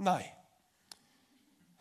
Nei. 0.00 0.22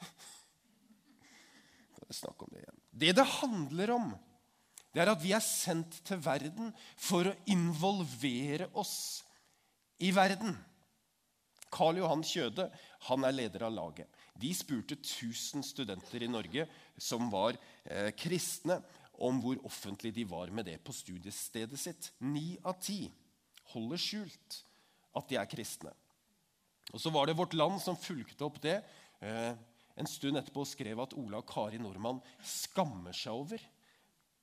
Snakk 2.12 2.43
om 2.43 2.51
Det 2.51 2.65
igjen? 2.65 2.81
Det 2.91 3.13
det 3.15 3.27
handler 3.39 3.93
om, 3.95 4.10
det 4.91 5.03
er 5.03 5.13
at 5.13 5.23
vi 5.23 5.31
er 5.31 5.45
sendt 5.45 6.01
til 6.07 6.19
verden 6.19 6.73
for 6.99 7.29
å 7.29 7.38
involvere 7.53 8.67
oss 8.75 9.23
i 10.03 10.12
verden. 10.12 10.57
Karl 11.71 12.01
Johan 12.01 12.25
Kjøde 12.27 12.67
han 13.07 13.23
er 13.23 13.38
leder 13.38 13.63
av 13.69 13.71
laget. 13.71 14.10
De 14.36 14.51
spurte 14.55 14.97
1000 14.99 15.63
studenter 15.63 16.25
i 16.25 16.31
Norge 16.31 16.65
som 16.99 17.31
var 17.31 17.55
eh, 17.86 18.12
kristne, 18.17 18.81
om 19.21 19.39
hvor 19.43 19.60
offentlig 19.67 20.13
de 20.15 20.25
var 20.27 20.51
med 20.53 20.67
det 20.67 20.79
på 20.84 20.93
studiestedet 20.95 21.79
sitt. 21.79 22.12
Ni 22.19 22.55
av 22.65 22.79
ti 22.81 23.05
holder 23.73 24.01
skjult 24.01 24.62
at 25.17 25.27
de 25.29 25.38
er 25.39 25.49
kristne. 25.49 25.93
Og 26.91 26.99
Så 26.99 27.12
var 27.13 27.27
det 27.27 27.38
Vårt 27.38 27.53
Land 27.53 27.79
som 27.81 27.99
fulgte 27.99 28.45
opp 28.47 28.60
det. 28.63 28.81
Eh, 29.21 29.53
en 29.95 30.07
stund 30.10 30.39
etterpå 30.39 30.65
skrev 30.65 30.99
at 31.03 31.15
Ola 31.19 31.41
og 31.41 31.47
Kari 31.47 31.79
Nordmann 31.79 32.21
skammer 32.43 33.15
seg 33.15 33.36
over 33.36 33.63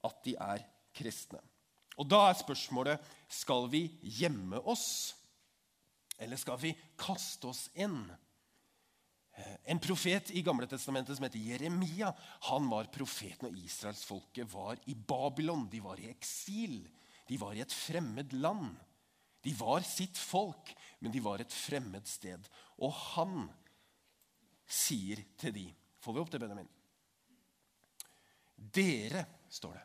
at 0.06 0.24
de 0.24 0.36
er 0.38 0.64
kristne. 0.96 1.40
Og 1.98 2.06
Da 2.08 2.28
er 2.28 2.38
spørsmålet 2.38 3.02
skal 3.28 3.66
vi 3.72 3.88
gjemme 4.02 4.60
oss, 4.62 5.14
eller 6.18 6.38
skal 6.38 6.58
vi 6.62 6.76
kaste 6.98 7.50
oss 7.50 7.66
inn? 7.74 8.06
Eh, 9.38 9.56
en 9.64 9.78
profet 9.78 10.30
i 10.30 10.42
Gamle 10.42 10.66
Testamentet 10.66 11.16
som 11.16 11.24
heter 11.26 11.38
Jeremia, 11.38 12.10
han 12.50 12.68
var 12.70 12.90
profeten 12.90 13.46
når 13.46 13.60
israelsfolket 13.62 14.50
var 14.50 14.80
i 14.90 14.94
Babylon. 14.94 15.68
De 15.70 15.80
var 15.84 16.00
i 16.00 16.08
eksil. 16.10 16.80
De 17.28 17.38
var 17.38 17.54
i 17.54 17.62
et 17.62 17.74
fremmed 17.74 18.32
land. 18.32 18.72
De 19.44 19.52
var 19.54 19.84
sitt 19.86 20.18
folk, 20.18 20.72
men 20.98 21.14
de 21.14 21.22
var 21.22 21.38
et 21.40 21.54
fremmed 21.54 22.08
sted. 22.10 22.48
Og 22.82 22.90
han 23.14 23.46
sier 24.66 25.22
til 25.40 25.54
de 25.54 25.68
Får 25.98 26.14
vi 26.14 26.20
opp 26.22 26.28
det, 26.30 26.38
Benjamin? 26.38 26.68
Dere, 28.54 29.24
står 29.50 29.72
det. 29.74 29.80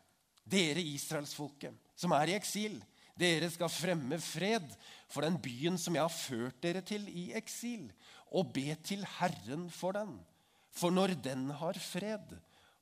Dere 0.54 0.84
israelsfolket 0.86 1.96
som 1.98 2.14
er 2.14 2.30
i 2.30 2.36
eksil. 2.38 2.76
Dere 3.18 3.50
skal 3.54 3.70
fremme 3.74 4.18
fred 4.22 4.70
for 5.12 5.26
den 5.26 5.40
byen 5.42 5.78
som 5.82 5.98
jeg 5.98 6.06
har 6.06 6.14
ført 6.14 6.62
dere 6.64 6.82
til 6.86 7.06
i 7.10 7.28
eksil, 7.38 7.88
og 8.34 8.54
be 8.56 8.74
til 8.86 9.04
Herren 9.20 9.68
for 9.72 9.96
den. 9.96 10.16
For 10.74 10.94
når 10.94 11.16
den 11.22 11.50
har 11.54 11.78
fred, 11.78 12.34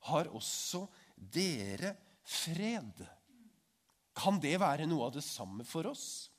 har 0.07 0.29
også 0.31 0.85
dere 1.15 1.95
fred. 2.23 3.03
Kan 4.15 4.39
det 4.43 4.57
være 4.61 4.87
noe 4.89 5.09
av 5.09 5.15
det 5.15 5.25
samme 5.25 5.65
for 5.67 5.91
oss? 5.91 6.29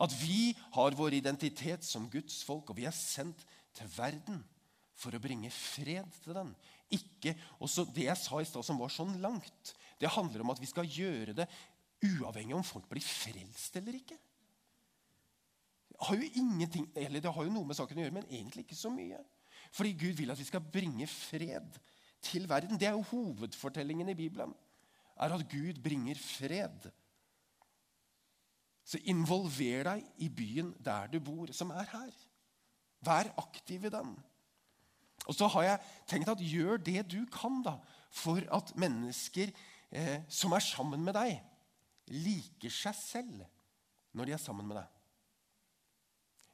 At 0.00 0.14
vi 0.22 0.54
har 0.74 0.96
vår 0.96 1.18
identitet 1.18 1.84
som 1.84 2.08
Guds 2.10 2.40
folk, 2.46 2.70
og 2.70 2.78
vi 2.78 2.86
er 2.88 2.96
sendt 2.96 3.42
til 3.76 3.90
verden 3.92 4.40
for 4.96 5.14
å 5.14 5.20
bringe 5.22 5.50
fred 5.52 6.08
til 6.22 6.36
den. 6.36 6.54
Ikke, 6.92 7.34
også 7.60 7.86
Det 7.88 8.06
jeg 8.06 8.20
sa 8.20 8.40
i 8.40 8.48
stad 8.48 8.64
som 8.66 8.80
var 8.80 8.92
sånn 8.92 9.18
langt, 9.20 9.74
det 9.98 10.10
handler 10.12 10.44
om 10.44 10.52
at 10.52 10.60
vi 10.60 10.68
skal 10.70 10.88
gjøre 10.88 11.34
det 11.36 11.48
uavhengig 12.02 12.56
om 12.56 12.66
folk 12.66 12.88
blir 12.90 13.04
frelst 13.04 13.76
eller 13.78 13.96
ikke. 14.00 14.18
Har 16.02 16.18
jo, 16.18 16.28
ingenting, 16.34 16.88
eller 16.98 17.22
det 17.22 17.32
har 17.32 17.46
jo 17.46 17.52
noe 17.54 17.68
med 17.68 17.78
saken 17.78 18.00
å 18.00 18.04
gjøre, 18.04 18.16
men 18.16 18.30
egentlig 18.30 18.66
ikke 18.66 18.78
så 18.78 18.90
mye. 18.90 19.20
Fordi 19.72 19.92
Gud 19.98 20.16
vil 20.18 20.32
at 20.34 20.40
vi 20.40 20.48
skal 20.48 20.64
bringe 20.64 21.06
fred 21.08 21.78
til 22.22 22.48
verden. 22.50 22.78
Det 22.80 22.88
er 22.88 22.96
jo 22.96 23.06
hovedfortellingen 23.12 24.10
i 24.10 24.18
Bibelen. 24.18 24.54
er 25.16 25.32
At 25.32 25.48
Gud 25.48 25.78
bringer 25.82 26.18
fred 26.18 26.90
så 28.84 28.98
involver 29.08 29.86
deg 29.86 30.04
i 30.24 30.28
byen 30.28 30.72
der 30.82 31.10
du 31.12 31.20
bor, 31.22 31.50
som 31.54 31.70
er 31.70 31.86
her. 31.92 32.12
Vær 33.02 33.30
aktiv 33.40 33.86
i 33.86 33.92
den. 33.92 34.14
Og 35.26 35.36
så 35.38 35.46
har 35.54 35.66
jeg 35.66 35.82
tenkt 36.10 36.30
at 36.32 36.42
gjør 36.42 36.80
det 36.82 37.04
du 37.10 37.20
kan 37.32 37.62
da, 37.62 37.76
for 38.10 38.42
at 38.52 38.74
mennesker 38.78 39.52
eh, 39.90 40.24
som 40.28 40.52
er 40.52 40.64
sammen 40.66 41.04
med 41.04 41.14
deg, 41.16 41.38
liker 42.10 42.74
seg 42.74 42.98
selv 42.98 43.44
når 44.12 44.28
de 44.28 44.34
er 44.34 44.42
sammen 44.42 44.66
med 44.66 44.80
deg. 44.80 45.01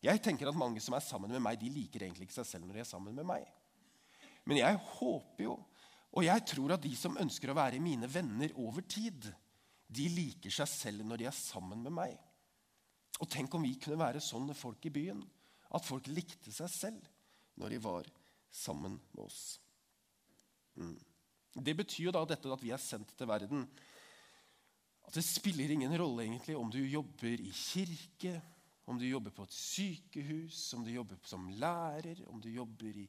Jeg 0.05 0.23
tenker 0.23 0.51
at 0.51 0.59
mange 0.59 0.81
som 0.83 0.95
er 0.95 1.03
sammen 1.03 1.33
med 1.33 1.43
meg, 1.43 1.59
de 1.59 1.71
liker 1.73 2.05
egentlig 2.05 2.29
ikke 2.29 2.39
seg 2.39 2.47
selv 2.47 2.69
når 2.69 2.79
de 2.79 2.85
er 2.85 2.91
sammen 2.93 3.17
med 3.17 3.27
meg. 3.27 3.49
Men 4.49 4.61
jeg 4.61 4.79
håper 4.95 5.45
jo, 5.45 5.57
og 6.15 6.25
jeg 6.25 6.45
tror 6.49 6.77
at 6.77 6.85
de 6.85 6.95
som 6.97 7.19
ønsker 7.21 7.51
å 7.51 7.59
være 7.59 7.83
mine 7.83 8.09
venner 8.11 8.55
over 8.63 8.87
tid, 8.87 9.27
de 9.89 10.07
liker 10.13 10.53
seg 10.55 10.71
selv 10.71 11.05
når 11.07 11.23
de 11.23 11.29
er 11.29 11.37
sammen 11.37 11.83
med 11.85 11.95
meg. 11.99 12.15
Og 13.19 13.29
tenk 13.31 13.55
om 13.57 13.65
vi 13.67 13.75
kunne 13.81 13.99
være 14.01 14.23
sånne 14.23 14.55
folk 14.57 14.85
i 14.87 14.95
byen. 14.95 15.21
At 15.75 15.85
folk 15.85 16.07
likte 16.09 16.53
seg 16.55 16.71
selv 16.73 17.09
når 17.59 17.75
de 17.75 17.81
var 17.83 18.09
sammen 18.55 18.97
med 19.13 19.25
oss. 19.27 19.59
Mm. 20.79 20.97
Det 21.59 21.75
betyr 21.77 22.09
jo 22.09 22.15
da 22.15 22.23
dette 22.29 22.53
at 22.55 22.63
vi 22.63 22.71
er 22.73 22.81
sendt 22.81 23.11
til 23.19 23.29
verden. 23.29 23.67
At 25.09 25.17
det 25.17 25.25
spiller 25.27 25.73
ingen 25.75 25.93
rolle 25.99 26.25
egentlig 26.25 26.57
om 26.57 26.71
du 26.71 26.79
jobber 26.85 27.41
i 27.41 27.51
kirke, 27.53 28.39
om 28.89 28.99
du 28.99 29.05
jobber 29.05 29.35
på 29.37 29.45
et 29.45 29.53
sykehus, 29.55 30.63
om 30.75 30.85
du 30.85 30.91
jobber 30.95 31.21
som 31.29 31.49
lærer, 31.61 32.23
om 32.33 32.41
du 32.41 32.49
jobber 32.49 33.03
i 33.03 33.07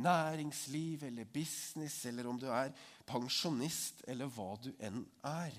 næringsliv 0.00 1.04
eller 1.04 1.28
business, 1.28 2.04
eller 2.08 2.28
om 2.28 2.38
du 2.40 2.46
er 2.48 2.72
pensjonist, 3.06 4.04
eller 4.08 4.30
hva 4.32 4.54
du 4.64 4.70
enn 4.78 5.02
er. 5.28 5.56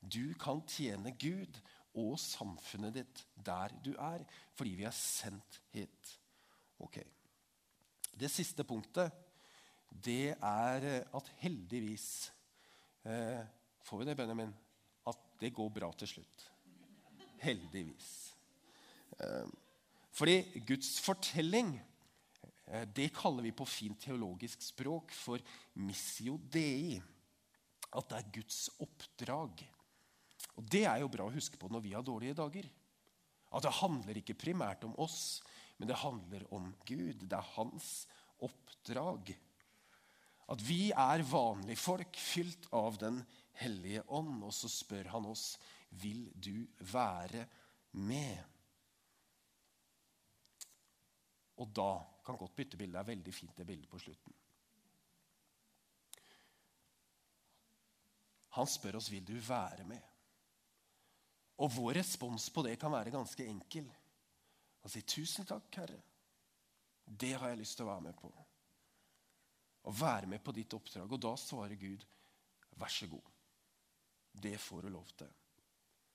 Du 0.00 0.34
kan 0.40 0.60
tjene 0.68 1.14
Gud 1.16 1.60
og 1.98 2.18
samfunnet 2.20 2.94
ditt 3.00 3.22
der 3.34 3.72
du 3.84 3.94
er, 3.96 4.24
fordi 4.56 4.76
vi 4.78 4.86
er 4.88 4.96
sendt 4.96 5.60
hit. 5.72 6.12
Ok. 6.80 7.00
Det 8.20 8.28
siste 8.32 8.64
punktet, 8.68 9.08
det 9.90 10.34
er 10.36 10.86
at 11.02 11.32
heldigvis 11.40 12.30
eh, 13.08 13.40
Får 13.80 14.02
vi 14.02 14.04
det, 14.06 14.14
Benjamin? 14.14 14.52
At 15.08 15.22
det 15.40 15.54
går 15.56 15.70
bra 15.72 15.88
til 15.98 16.06
slutt. 16.06 16.42
Heldigvis. 17.40 18.10
Eh, 19.20 19.46
fordi 20.16 20.64
Guds 20.66 20.98
fortelling 21.04 21.74
eh, 22.66 22.86
det 22.96 23.10
kaller 23.16 23.46
vi 23.46 23.54
på 23.56 23.68
fint 23.68 24.00
teologisk 24.02 24.62
språk 24.64 25.14
for 25.14 25.42
missio 25.80 26.38
dei. 26.50 27.00
At 27.90 28.10
det 28.10 28.18
er 28.20 28.32
Guds 28.40 28.62
oppdrag. 28.80 29.64
Og 30.56 30.66
Det 30.70 30.84
er 30.86 31.00
jo 31.02 31.10
bra 31.12 31.26
å 31.26 31.34
huske 31.34 31.58
på 31.60 31.70
når 31.72 31.84
vi 31.84 31.94
har 31.96 32.06
dårlige 32.06 32.38
dager. 32.38 32.66
At 33.50 33.66
det 33.66 33.78
handler 33.80 34.20
ikke 34.20 34.38
primært 34.38 34.84
om 34.86 34.94
oss, 35.02 35.40
men 35.78 35.88
det 35.90 35.98
handler 36.02 36.44
om 36.54 36.68
Gud. 36.86 37.24
Det 37.26 37.36
er 37.36 37.54
hans 37.56 38.06
oppdrag. 38.38 39.32
At 40.50 40.62
vi 40.66 40.90
er 40.90 41.26
vanlige 41.26 41.78
folk 41.78 42.18
fylt 42.18 42.68
av 42.74 42.98
Den 42.98 43.20
hellige 43.60 44.02
ånd. 44.08 44.42
Og 44.46 44.54
så 44.54 44.70
spør 44.70 45.10
han 45.14 45.28
oss 45.30 45.54
vil 46.02 46.28
du 46.34 46.66
være 46.92 47.46
med. 47.92 48.38
Og 51.60 51.72
da 51.76 51.90
kan 52.24 52.38
godt 52.40 52.56
byttebildet 52.56 53.00
er 53.00 53.08
veldig 53.10 53.34
fint, 53.34 53.56
det 53.56 53.66
bildet 53.68 53.90
på 53.90 54.00
slutten. 54.00 54.36
Han 58.56 58.66
spør 58.66 58.98
oss 58.98 59.10
vil 59.12 59.26
du 59.26 59.36
være 59.44 59.84
med. 59.86 60.00
Og 61.60 61.70
vår 61.74 62.00
respons 62.00 62.48
på 62.50 62.64
det 62.66 62.78
kan 62.80 62.92
være 62.92 63.12
ganske 63.14 63.44
enkel. 63.46 63.90
Han 64.80 64.90
sier 64.90 65.04
'Tusen 65.04 65.46
takk, 65.46 65.68
Herre. 65.76 66.00
Det 67.04 67.32
har 67.36 67.48
jeg 67.48 67.60
lyst 67.60 67.76
til 67.76 67.84
å 67.84 67.92
være 67.92 68.06
med 68.08 68.16
på.' 68.16 68.32
Å 69.84 69.92
være 69.96 70.26
med 70.26 70.42
på 70.44 70.52
ditt 70.52 70.74
oppdrag. 70.74 71.12
Og 71.12 71.20
da 71.20 71.36
svarer 71.36 71.76
Gud, 71.76 72.04
'Vær 72.76 72.88
så 72.88 73.06
god. 73.06 73.28
Det 74.32 74.56
får 74.60 74.82
du 74.82 74.88
lov 74.88 75.06
til.' 75.16 75.34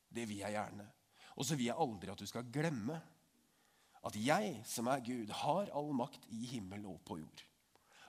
Det 0.10 0.28
vil 0.28 0.38
jeg 0.38 0.52
gjerne. 0.52 0.92
Og 1.36 1.46
så 1.46 1.56
vil 1.56 1.66
jeg 1.66 1.78
aldri 1.78 2.12
at 2.12 2.20
du 2.20 2.26
skal 2.26 2.52
glemme 2.52 3.02
at 4.06 4.18
jeg, 4.22 4.60
som 4.70 4.88
er 4.92 5.04
Gud, 5.06 5.32
har 5.34 5.72
all 5.74 5.92
makt 5.98 6.28
i 6.34 6.46
himmel 6.52 6.86
og 6.92 7.00
på 7.08 7.18
jord. 7.20 7.46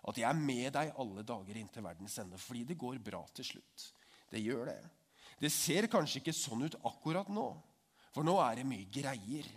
At 0.07 0.19
jeg 0.21 0.29
er 0.29 0.39
med 0.39 0.69
deg 0.77 0.93
alle 1.01 1.25
dager 1.27 1.57
inntil 1.59 1.87
verdens 1.87 2.19
ende, 2.23 2.39
fordi 2.39 2.67
det 2.69 2.79
går 2.79 3.01
bra 3.03 3.23
til 3.35 3.49
slutt. 3.49 3.87
Det 4.31 4.43
gjør 4.43 4.69
det. 4.71 4.81
Det 5.41 5.53
ser 5.53 5.89
kanskje 5.91 6.21
ikke 6.21 6.37
sånn 6.37 6.67
ut 6.67 6.79
akkurat 6.89 7.29
nå, 7.33 7.49
for 8.15 8.25
nå 8.25 8.37
er 8.41 8.61
det 8.61 8.69
mye 8.69 8.89
greier. 8.93 9.49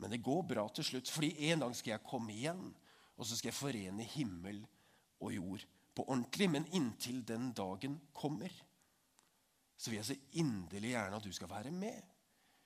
Men 0.00 0.12
det 0.12 0.22
går 0.24 0.44
bra 0.48 0.64
til 0.72 0.86
slutt, 0.86 1.10
fordi 1.12 1.34
en 1.50 1.64
dag 1.66 1.74
skal 1.76 1.96
jeg 1.96 2.06
komme 2.08 2.32
igjen, 2.32 2.62
og 3.20 3.26
så 3.28 3.36
skal 3.36 3.50
jeg 3.50 3.58
forene 3.58 4.06
himmel 4.14 4.62
og 5.20 5.34
jord 5.34 5.66
på 5.96 6.06
ordentlig. 6.06 6.48
Men 6.52 6.68
inntil 6.76 7.20
den 7.28 7.50
dagen 7.56 7.98
kommer, 8.16 8.52
så 9.76 9.90
vil 9.90 10.00
jeg 10.00 10.08
så 10.08 10.16
inderlig 10.40 10.94
gjerne 10.94 11.20
at 11.20 11.26
du 11.26 11.32
skal 11.36 11.52
være 11.52 11.72
med. 11.74 12.00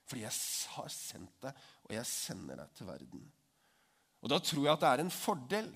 Fordi 0.05 0.21
jeg 0.21 0.35
har 0.75 0.93
sendt 0.93 1.41
deg, 1.41 1.65
og 1.87 1.95
jeg 1.95 2.09
sender 2.09 2.61
deg 2.61 2.77
til 2.77 2.89
verden. 2.89 3.25
Og 4.21 4.31
da 4.31 4.39
tror 4.41 4.63
jeg 4.65 4.73
at 4.73 4.83
det 4.83 4.91
er 4.91 5.03
en 5.03 5.13
fordel. 5.13 5.69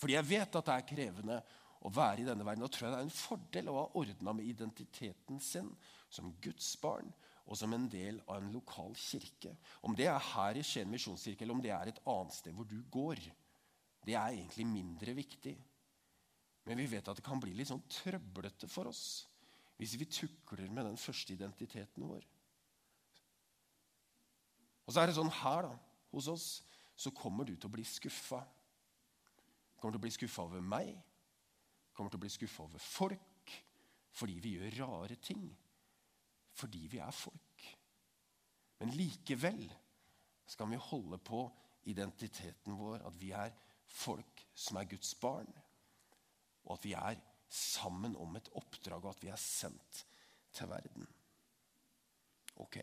Fordi 0.00 0.16
jeg 0.16 0.28
vet 0.30 0.58
at 0.58 0.68
det 0.68 0.76
er 0.76 0.88
krevende 0.88 1.40
å 1.86 1.92
være 1.94 2.22
i 2.22 2.28
denne 2.28 2.46
verden. 2.46 2.64
Da 2.66 2.72
tror 2.72 2.86
jeg 2.86 2.94
det 2.94 3.00
er 3.00 3.08
en 3.08 3.18
fordel 3.20 3.70
å 3.70 3.78
ha 3.78 3.86
ordna 4.00 4.34
med 4.36 4.48
identiteten 4.48 5.40
sin 5.42 5.70
som 6.10 6.32
Guds 6.42 6.72
barn 6.82 7.10
og 7.50 7.58
som 7.58 7.72
en 7.74 7.88
del 7.90 8.20
av 8.30 8.38
en 8.38 8.52
lokal 8.54 8.92
kirke. 8.98 9.56
Om 9.82 9.96
det 9.98 10.06
er 10.06 10.28
her 10.34 10.58
i 10.58 10.62
Skien 10.66 10.90
misjonskirke 10.90 11.42
eller 11.42 11.56
om 11.56 11.62
det 11.64 11.72
er 11.74 11.90
et 11.90 12.02
annet 12.06 12.36
sted 12.36 12.54
hvor 12.54 12.68
du 12.68 12.78
går, 12.94 13.18
det 14.06 14.14
er 14.14 14.36
egentlig 14.36 14.66
mindre 14.70 15.14
viktig. 15.18 15.56
Men 16.68 16.78
vi 16.78 16.86
vet 16.92 17.08
at 17.10 17.18
det 17.18 17.26
kan 17.26 17.40
bli 17.42 17.56
litt 17.56 17.70
sånn 17.72 17.82
trøblete 17.90 18.70
for 18.70 18.90
oss 18.90 19.04
hvis 19.80 19.96
vi 19.96 20.06
tukler 20.12 20.68
med 20.68 20.84
den 20.84 20.98
første 21.00 21.32
identiteten 21.32 22.04
vår. 22.04 22.20
Og 24.86 24.94
så 24.94 25.02
er 25.02 25.10
det 25.10 25.16
sånn 25.18 25.32
her 25.42 25.68
da, 25.68 25.74
hos 26.10 26.28
oss 26.30 26.48
så 27.00 27.12
kommer 27.16 27.46
du 27.48 27.54
til 27.54 27.68
å 27.68 27.72
bli 27.72 27.84
skuffa. 27.86 28.40
Kommer 29.80 29.94
til 29.94 30.00
å 30.00 30.04
bli 30.04 30.12
skuffa 30.12 30.44
over 30.44 30.64
meg, 30.64 30.92
kommer 31.96 32.12
til 32.12 32.20
å 32.20 32.24
bli 32.24 32.32
skuffa 32.32 32.66
over 32.66 32.82
folk, 32.84 33.54
fordi 34.12 34.36
vi 34.42 34.56
gjør 34.58 34.80
rare 34.82 35.16
ting. 35.22 35.46
Fordi 36.60 36.82
vi 36.92 37.00
er 37.00 37.14
folk. 37.14 37.64
Men 38.80 38.92
likevel 38.96 39.62
skal 40.50 40.68
vi 40.72 40.80
holde 40.90 41.20
på 41.24 41.44
identiteten 41.88 42.76
vår, 42.76 43.04
at 43.06 43.16
vi 43.20 43.32
er 43.36 43.54
folk 43.90 44.44
som 44.54 44.78
er 44.80 44.88
Guds 44.90 45.14
barn, 45.20 45.48
og 46.66 46.76
at 46.76 46.86
vi 46.86 46.94
er 46.98 47.20
sammen 47.50 48.14
om 48.20 48.36
et 48.38 48.48
oppdrag, 48.58 49.04
og 49.04 49.14
at 49.14 49.24
vi 49.24 49.32
er 49.32 49.40
sendt 49.40 50.04
til 50.54 50.68
verden. 50.70 51.06
Ok. 52.60 52.78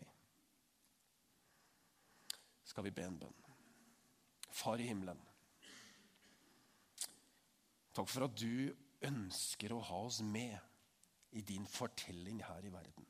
Skal 2.68 2.84
vi 2.84 2.92
be 2.94 3.06
en 3.08 3.18
bønn? 3.20 3.44
Far 4.52 4.80
i 4.80 4.88
himmelen. 4.90 5.20
Takk 7.96 8.08
for 8.10 8.28
at 8.28 8.36
du 8.38 8.68
ønsker 9.08 9.72
å 9.74 9.82
ha 9.88 10.00
oss 10.06 10.20
med 10.22 10.58
i 11.38 11.42
din 11.46 11.66
fortelling 11.68 12.42
her 12.44 12.66
i 12.66 12.72
verden. 12.72 13.06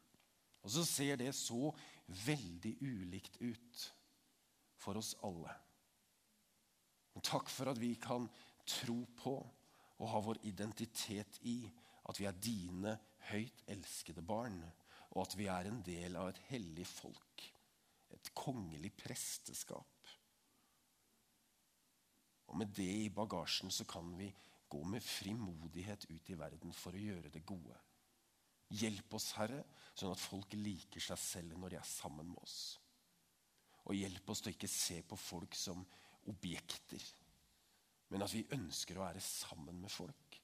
Og 0.64 0.72
så 0.74 0.84
ser 0.86 1.18
det 1.20 1.30
så 1.36 1.72
veldig 2.26 2.74
ulikt 2.82 3.38
ut 3.40 3.84
for 4.78 4.98
oss 5.00 5.14
alle. 5.26 5.52
Men 7.14 7.24
takk 7.26 7.50
for 7.50 7.70
at 7.72 7.80
vi 7.80 7.94
kan 8.00 8.28
tro 8.68 9.00
på 9.18 9.36
og 9.98 10.10
ha 10.12 10.22
vår 10.22 10.42
identitet 10.46 11.40
i 11.50 11.60
at 12.08 12.18
vi 12.20 12.28
er 12.28 12.42
dine 12.42 12.94
høyt 13.32 13.64
elskede 13.68 14.22
barn, 14.24 14.60
og 15.16 15.24
at 15.24 15.34
vi 15.38 15.48
er 15.50 15.68
en 15.68 15.80
del 15.84 16.16
av 16.20 16.30
et 16.30 16.40
hellig 16.48 16.86
folk, 16.88 17.48
et 18.14 18.30
kongelig 18.36 18.92
presteskap. 18.98 20.12
Og 22.48 22.56
med 22.56 22.72
det 22.76 22.88
i 23.04 23.10
bagasjen 23.12 23.72
så 23.74 23.84
kan 23.88 24.14
vi 24.16 24.30
gå 24.68 24.80
med 24.84 25.04
frimodighet 25.04 26.08
ut 26.10 26.30
i 26.30 26.36
verden 26.38 26.72
for 26.76 26.96
å 26.96 27.02
gjøre 27.02 27.32
det 27.32 27.44
gode. 27.48 27.76
Hjelp 28.78 29.14
oss, 29.16 29.30
Herre, 29.38 29.62
sånn 29.96 30.12
at 30.12 30.20
folk 30.20 30.52
liker 30.56 31.00
seg 31.00 31.20
selv 31.20 31.56
når 31.56 31.72
de 31.72 31.78
er 31.80 31.88
sammen 31.88 32.28
med 32.28 32.40
oss. 32.42 32.58
Og 33.88 33.96
hjelp 33.96 34.28
oss 34.28 34.42
til 34.44 34.52
å 34.52 34.56
ikke 34.56 34.68
se 34.68 35.00
på 35.08 35.16
folk 35.16 35.56
som 35.56 35.84
objekter, 36.28 37.04
men 38.12 38.24
at 38.24 38.32
vi 38.32 38.44
ønsker 38.56 38.98
å 38.98 39.06
være 39.06 39.24
sammen 39.24 39.80
med 39.84 39.92
folk 39.92 40.36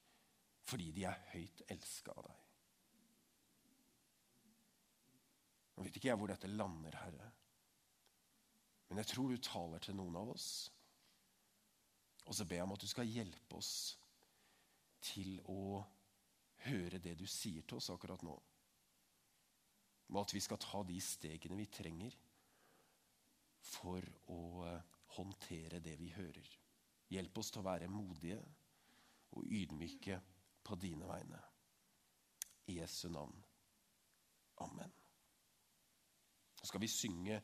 fordi 0.65 0.87
de 0.95 1.03
er 1.05 1.19
høyt 1.29 1.61
elska 1.69 2.13
av 2.17 2.25
deg. 2.25 2.37
Nå 5.75 5.83
vet 5.85 5.97
ikke 5.99 6.09
jeg 6.09 6.17
hvor 6.17 6.31
dette 6.31 6.49
lander, 6.49 6.95
Herre, 7.03 7.27
men 8.89 9.01
jeg 9.01 9.11
tror 9.13 9.31
du 9.31 9.41
taler 9.41 9.81
til 9.81 9.97
noen 9.97 10.17
av 10.19 10.31
oss. 10.35 10.49
Og 12.25 12.33
så 12.35 12.45
ber 12.45 12.59
jeg 12.59 12.67
om 12.67 12.73
at 12.75 12.81
du 12.81 12.89
skal 12.89 13.09
hjelpe 13.09 13.57
oss 13.57 13.73
til 15.05 15.37
å 15.51 15.81
høre 16.65 16.99
det 17.01 17.15
du 17.19 17.25
sier 17.29 17.65
til 17.65 17.77
oss 17.77 17.91
akkurat 17.93 18.23
nå. 18.25 18.35
Og 20.13 20.19
at 20.21 20.33
vi 20.33 20.41
skal 20.41 20.61
ta 20.61 20.83
de 20.85 20.97
stegene 21.01 21.57
vi 21.57 21.69
trenger 21.69 22.17
for 23.65 24.05
å 24.33 24.41
håndtere 25.17 25.81
det 25.81 25.95
vi 26.01 26.11
hører. 26.13 26.49
Hjelp 27.13 27.37
oss 27.41 27.51
til 27.53 27.61
å 27.61 27.67
være 27.69 27.89
modige 27.89 28.39
og 29.35 29.45
ydmyke 29.45 30.19
på 30.65 30.77
dine 30.81 31.09
vegne. 31.09 31.41
I 32.69 32.79
Jesu 32.79 33.09
navn. 33.13 33.37
Amen. 34.65 34.93
Så 36.57 36.69
skal 36.69 36.81
vi 36.81 36.89
synge 36.89 37.41